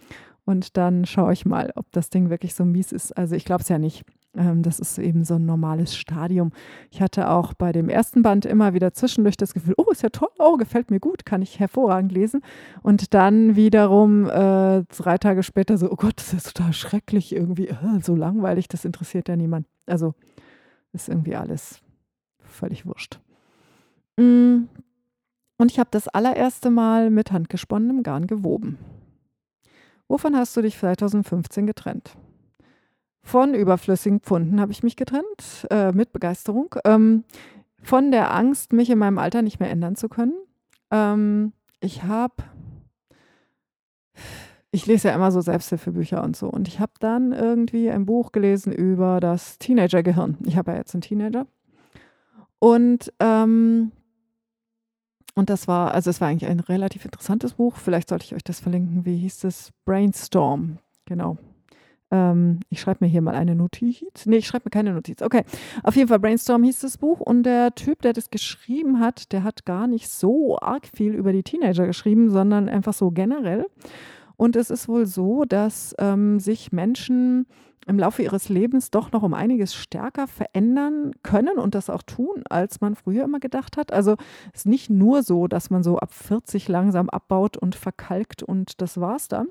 [0.45, 3.13] Und dann schaue ich mal, ob das Ding wirklich so mies ist.
[3.17, 4.05] Also ich glaube es ja nicht.
[4.37, 6.53] Ähm, das ist eben so ein normales Stadium.
[6.91, 10.09] Ich hatte auch bei dem ersten Band immer wieder zwischendurch das Gefühl, oh, ist ja
[10.09, 12.43] toll, oh, gefällt mir gut, kann ich hervorragend lesen.
[12.83, 17.69] Und dann wiederum äh, drei Tage später so, oh Gott, das ist total schrecklich, irgendwie
[17.69, 19.67] äh, so langweilig, das interessiert ja niemand.
[19.87, 20.15] Also
[20.93, 21.81] ist irgendwie alles
[22.39, 23.21] völlig wurscht.
[24.17, 24.65] Mm.
[25.57, 28.79] Und ich habe das allererste Mal mit handgesponnenem Garn gewoben.
[30.09, 32.17] Wovon hast du dich 2015 getrennt?
[33.27, 36.75] Von überflüssigen Pfunden habe ich mich getrennt, äh, mit Begeisterung.
[36.85, 37.25] Ähm,
[37.83, 40.35] von der Angst, mich in meinem Alter nicht mehr ändern zu können.
[40.91, 42.35] Ähm, ich habe,
[44.71, 46.49] ich lese ja immer so Selbsthilfebücher und so.
[46.49, 50.37] Und ich habe dann irgendwie ein Buch gelesen über das Teenagergehirn.
[50.45, 51.47] Ich habe ja jetzt einen Teenager.
[52.59, 53.91] Und, ähm,
[55.35, 57.77] und das war, also es war eigentlich ein relativ interessantes Buch.
[57.77, 59.07] Vielleicht sollte ich euch das verlinken.
[59.07, 59.73] Wie hieß es?
[59.87, 60.79] Brainstorm.
[61.07, 61.39] Genau.
[62.15, 64.25] Ähm, ich schreibe mir hier mal eine Notiz.
[64.27, 65.21] Nee, ich schreibe mir keine Notiz.
[65.21, 65.43] Okay.
[65.83, 69.43] Auf jeden Fall Brainstorm hieß das Buch und der Typ, der das geschrieben hat, der
[69.43, 73.67] hat gar nicht so arg viel über die Teenager geschrieben, sondern einfach so generell.
[74.37, 77.47] Und es ist wohl so, dass ähm, sich Menschen
[77.87, 82.45] im Laufe ihres Lebens doch noch um einiges stärker verändern können und das auch tun,
[82.49, 83.93] als man früher immer gedacht hat.
[83.93, 84.15] Also
[84.53, 88.81] es ist nicht nur so, dass man so ab 40 langsam abbaut und verkalkt und
[88.81, 89.49] das war's dann,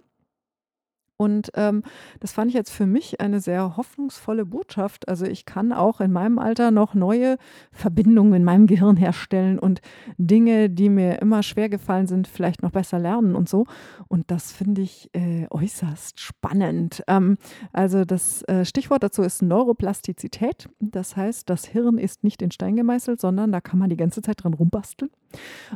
[1.23, 1.83] Und ähm,
[2.19, 5.07] das fand ich jetzt für mich eine sehr hoffnungsvolle Botschaft.
[5.07, 7.37] Also ich kann auch in meinem Alter noch neue
[7.71, 9.79] Verbindungen in meinem Gehirn herstellen und
[10.17, 13.65] Dinge, die mir immer schwer gefallen sind, vielleicht noch besser lernen und so.
[14.09, 17.03] Und das finde ich äh, äußerst spannend.
[17.07, 17.37] Ähm,
[17.71, 20.67] also das äh, Stichwort dazu ist Neuroplastizität.
[20.81, 24.21] Das heißt, das Hirn ist nicht in Stein gemeißelt, sondern da kann man die ganze
[24.21, 25.09] Zeit dran rumbasteln.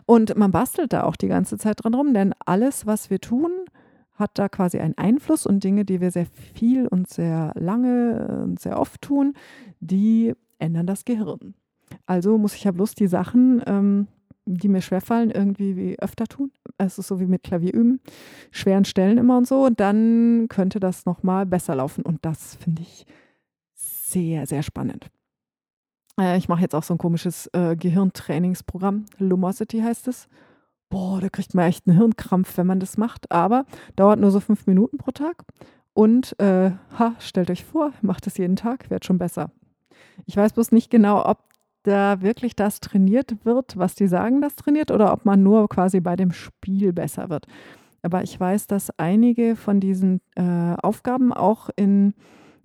[0.06, 3.52] Und man bastelt da auch die ganze Zeit dran rum, denn alles, was wir tun,
[4.18, 8.59] hat da quasi einen Einfluss und Dinge, die wir sehr viel und sehr lange und
[8.59, 9.34] sehr oft tun,
[9.80, 11.53] die ändern das Gehirn.
[12.05, 14.07] Also muss ich ja bloß die Sachen, ähm,
[14.45, 16.51] die mir schwerfallen, irgendwie wie öfter tun.
[16.78, 17.99] Es ist so wie mit Klavier üben,
[18.51, 19.65] schweren Stellen immer und so.
[19.65, 22.03] Und dann könnte das nochmal besser laufen.
[22.03, 23.05] Und das finde ich
[23.74, 25.09] sehr, sehr spannend.
[26.20, 29.05] Äh, ich mache jetzt auch so ein komisches äh, Gehirntrainingsprogramm.
[29.18, 30.28] Lumosity heißt es
[30.89, 33.31] boah, da kriegt man echt einen Hirnkrampf, wenn man das macht.
[33.31, 33.65] Aber
[33.95, 35.43] dauert nur so fünf Minuten pro Tag.
[35.93, 39.51] Und äh, ha, stellt euch vor, macht es jeden Tag, wird schon besser.
[40.25, 41.39] Ich weiß bloß nicht genau, ob
[41.83, 45.99] da wirklich das trainiert wird, was die sagen, das trainiert, oder ob man nur quasi
[45.99, 47.47] bei dem Spiel besser wird.
[48.01, 52.13] Aber ich weiß, dass einige von diesen äh, Aufgaben auch in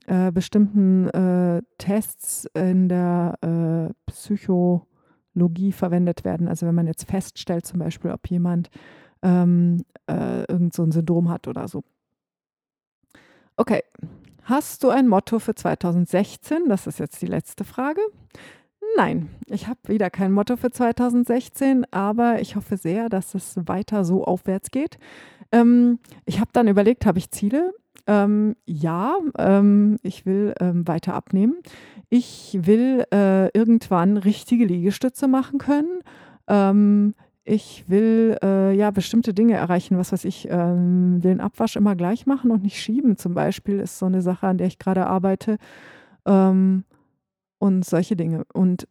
[0.06, 4.86] äh, bestimmten äh, Tests in der äh, Psycho-
[5.34, 6.48] Logie verwendet werden.
[6.48, 8.70] Also wenn man jetzt feststellt zum Beispiel, ob jemand
[9.22, 11.84] ähm, äh, irgend so ein Syndrom hat oder so.
[13.56, 13.82] Okay,
[14.44, 16.68] hast du ein Motto für 2016?
[16.68, 18.00] Das ist jetzt die letzte Frage.
[18.96, 24.04] Nein, ich habe wieder kein Motto für 2016, aber ich hoffe sehr, dass es weiter
[24.04, 24.98] so aufwärts geht.
[25.50, 27.72] Ähm, ich habe dann überlegt, habe ich Ziele?
[28.06, 31.56] Ähm, ja, ähm, ich will ähm, weiter abnehmen.
[32.08, 36.00] Ich will äh, irgendwann richtige Liegestütze machen können.
[36.48, 41.96] Ähm, ich will äh, ja bestimmte Dinge erreichen, was weiß ich, ähm, den Abwasch immer
[41.96, 43.16] gleich machen und nicht schieben.
[43.16, 45.58] Zum Beispiel ist so eine Sache, an der ich gerade arbeite.
[46.24, 46.84] Ähm,
[47.58, 48.44] und solche Dinge.
[48.52, 48.88] Und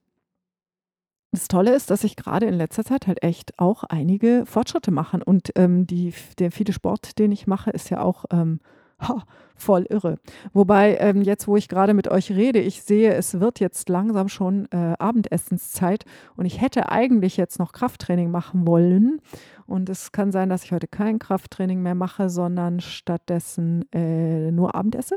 [1.31, 5.19] das Tolle ist, dass ich gerade in letzter Zeit halt echt auch einige Fortschritte mache.
[5.23, 8.59] Und ähm, die, der viele Sport, den ich mache, ist ja auch ähm,
[9.01, 9.23] Ha,
[9.55, 10.17] voll irre.
[10.53, 14.29] Wobei ähm, jetzt, wo ich gerade mit euch rede, ich sehe, es wird jetzt langsam
[14.29, 19.21] schon äh, Abendessenszeit und ich hätte eigentlich jetzt noch Krafttraining machen wollen.
[19.65, 24.75] Und es kann sein, dass ich heute kein Krafttraining mehr mache, sondern stattdessen äh, nur
[24.75, 25.15] Abendesse.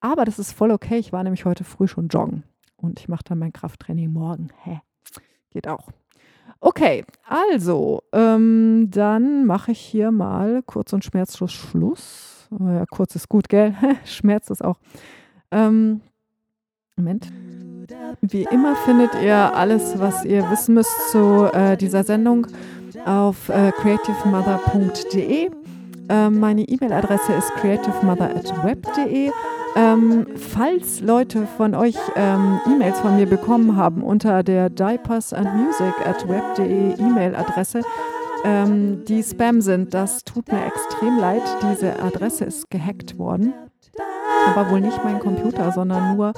[0.00, 0.98] Aber das ist voll okay.
[0.98, 2.44] Ich war nämlich heute früh schon joggen
[2.76, 4.48] und ich mache dann mein Krafttraining morgen.
[4.62, 4.80] Hä?
[5.50, 5.88] Geht auch.
[6.60, 12.33] Okay, also, ähm, dann mache ich hier mal kurz und schmerzlos Schluss.
[12.60, 13.74] Ja, kurz ist gut, gell?
[14.04, 14.78] Schmerz ist auch.
[15.50, 16.00] Ähm,
[16.96, 17.32] Moment.
[18.22, 22.46] Wie immer findet ihr alles, was ihr wissen müsst zu äh, dieser Sendung
[23.04, 25.50] auf äh, creativemother.de.
[26.08, 29.30] Ähm, meine E-Mail-Adresse ist creativemother.web.de.
[29.76, 35.52] Ähm, falls Leute von euch ähm, E-Mails von mir bekommen haben unter der diapers and
[35.56, 37.82] music at web.de E-Mail-Adresse,
[38.44, 39.94] ähm, die Spam sind.
[39.94, 41.42] Das tut mir extrem leid.
[41.62, 43.54] Diese Adresse ist gehackt worden.
[44.46, 46.32] Aber wohl nicht mein Computer, sondern nur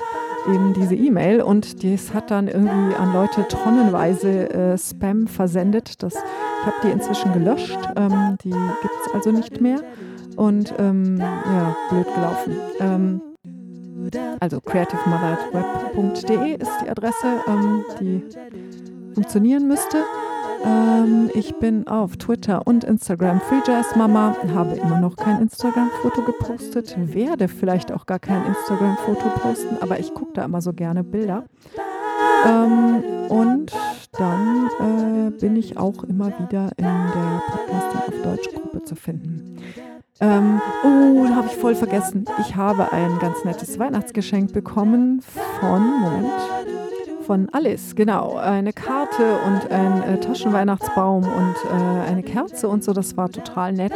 [0.49, 1.43] eben diese E-Mail.
[1.43, 6.03] Und das hat dann irgendwie an Leute tonnenweise äh, Spam versendet.
[6.03, 7.79] Das, ich habe die inzwischen gelöscht.
[7.97, 9.81] Ähm, die gibt es also nicht mehr.
[10.37, 12.57] Und ähm, ja, blöd gelaufen.
[12.81, 13.21] Ähm,
[14.41, 18.23] also creativemotherweb.de ist die Adresse, ähm, die
[19.15, 20.05] funktionieren müsste.
[20.67, 27.49] Ähm, ich bin auf Twitter und Instagram FreeJazzMama, habe immer noch kein Instagram-Foto gepostet, werde
[27.49, 31.45] vielleicht auch gar kein Instagram-Foto posten, aber ich gucke da immer so gerne Bilder.
[32.47, 33.73] Ähm, und
[34.19, 39.57] dann äh, bin ich auch immer wieder in der Podcasting auf Deutsch Gruppe zu finden.
[40.21, 42.25] Ähm, oh, da habe ich voll vergessen.
[42.41, 45.21] Ich habe ein ganz nettes Weihnachtsgeschenk bekommen
[45.61, 46.33] von, Moment,
[47.27, 48.37] von Alice, genau.
[48.37, 52.93] Eine Karte und ein äh, Taschenweihnachtsbaum und äh, eine Kerze und so.
[52.93, 53.93] Das war total nett.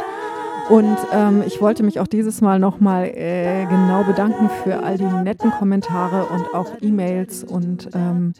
[0.69, 5.05] Und ähm, ich wollte mich auch dieses Mal nochmal äh, genau bedanken für all die
[5.05, 8.33] netten Kommentare und auch E-Mails und, ähm,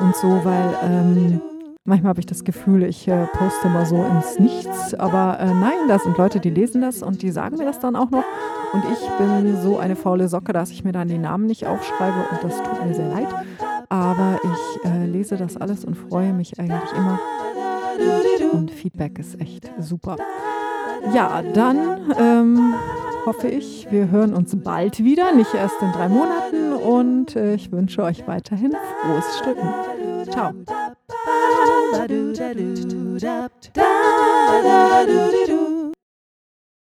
[0.00, 1.40] und so, weil ähm,
[1.84, 4.94] manchmal habe ich das Gefühl, ich äh, poste mal so ins Nichts.
[4.94, 7.96] Aber äh, nein, da sind Leute, die lesen das und die sagen mir das dann
[7.96, 8.24] auch noch.
[8.72, 12.26] Und ich bin so eine faule Socke, dass ich mir dann die Namen nicht aufschreibe
[12.30, 13.28] und das tut mir sehr leid.
[13.92, 17.20] Aber ich äh, lese das alles und freue mich eigentlich immer.
[18.50, 20.16] Und Feedback ist echt super.
[21.12, 22.74] Ja, dann ähm,
[23.26, 26.72] hoffe ich, wir hören uns bald wieder, nicht erst in drei Monaten.
[26.72, 29.68] Und äh, ich wünsche euch weiterhin frohes Stricken.
[30.30, 30.52] Ciao.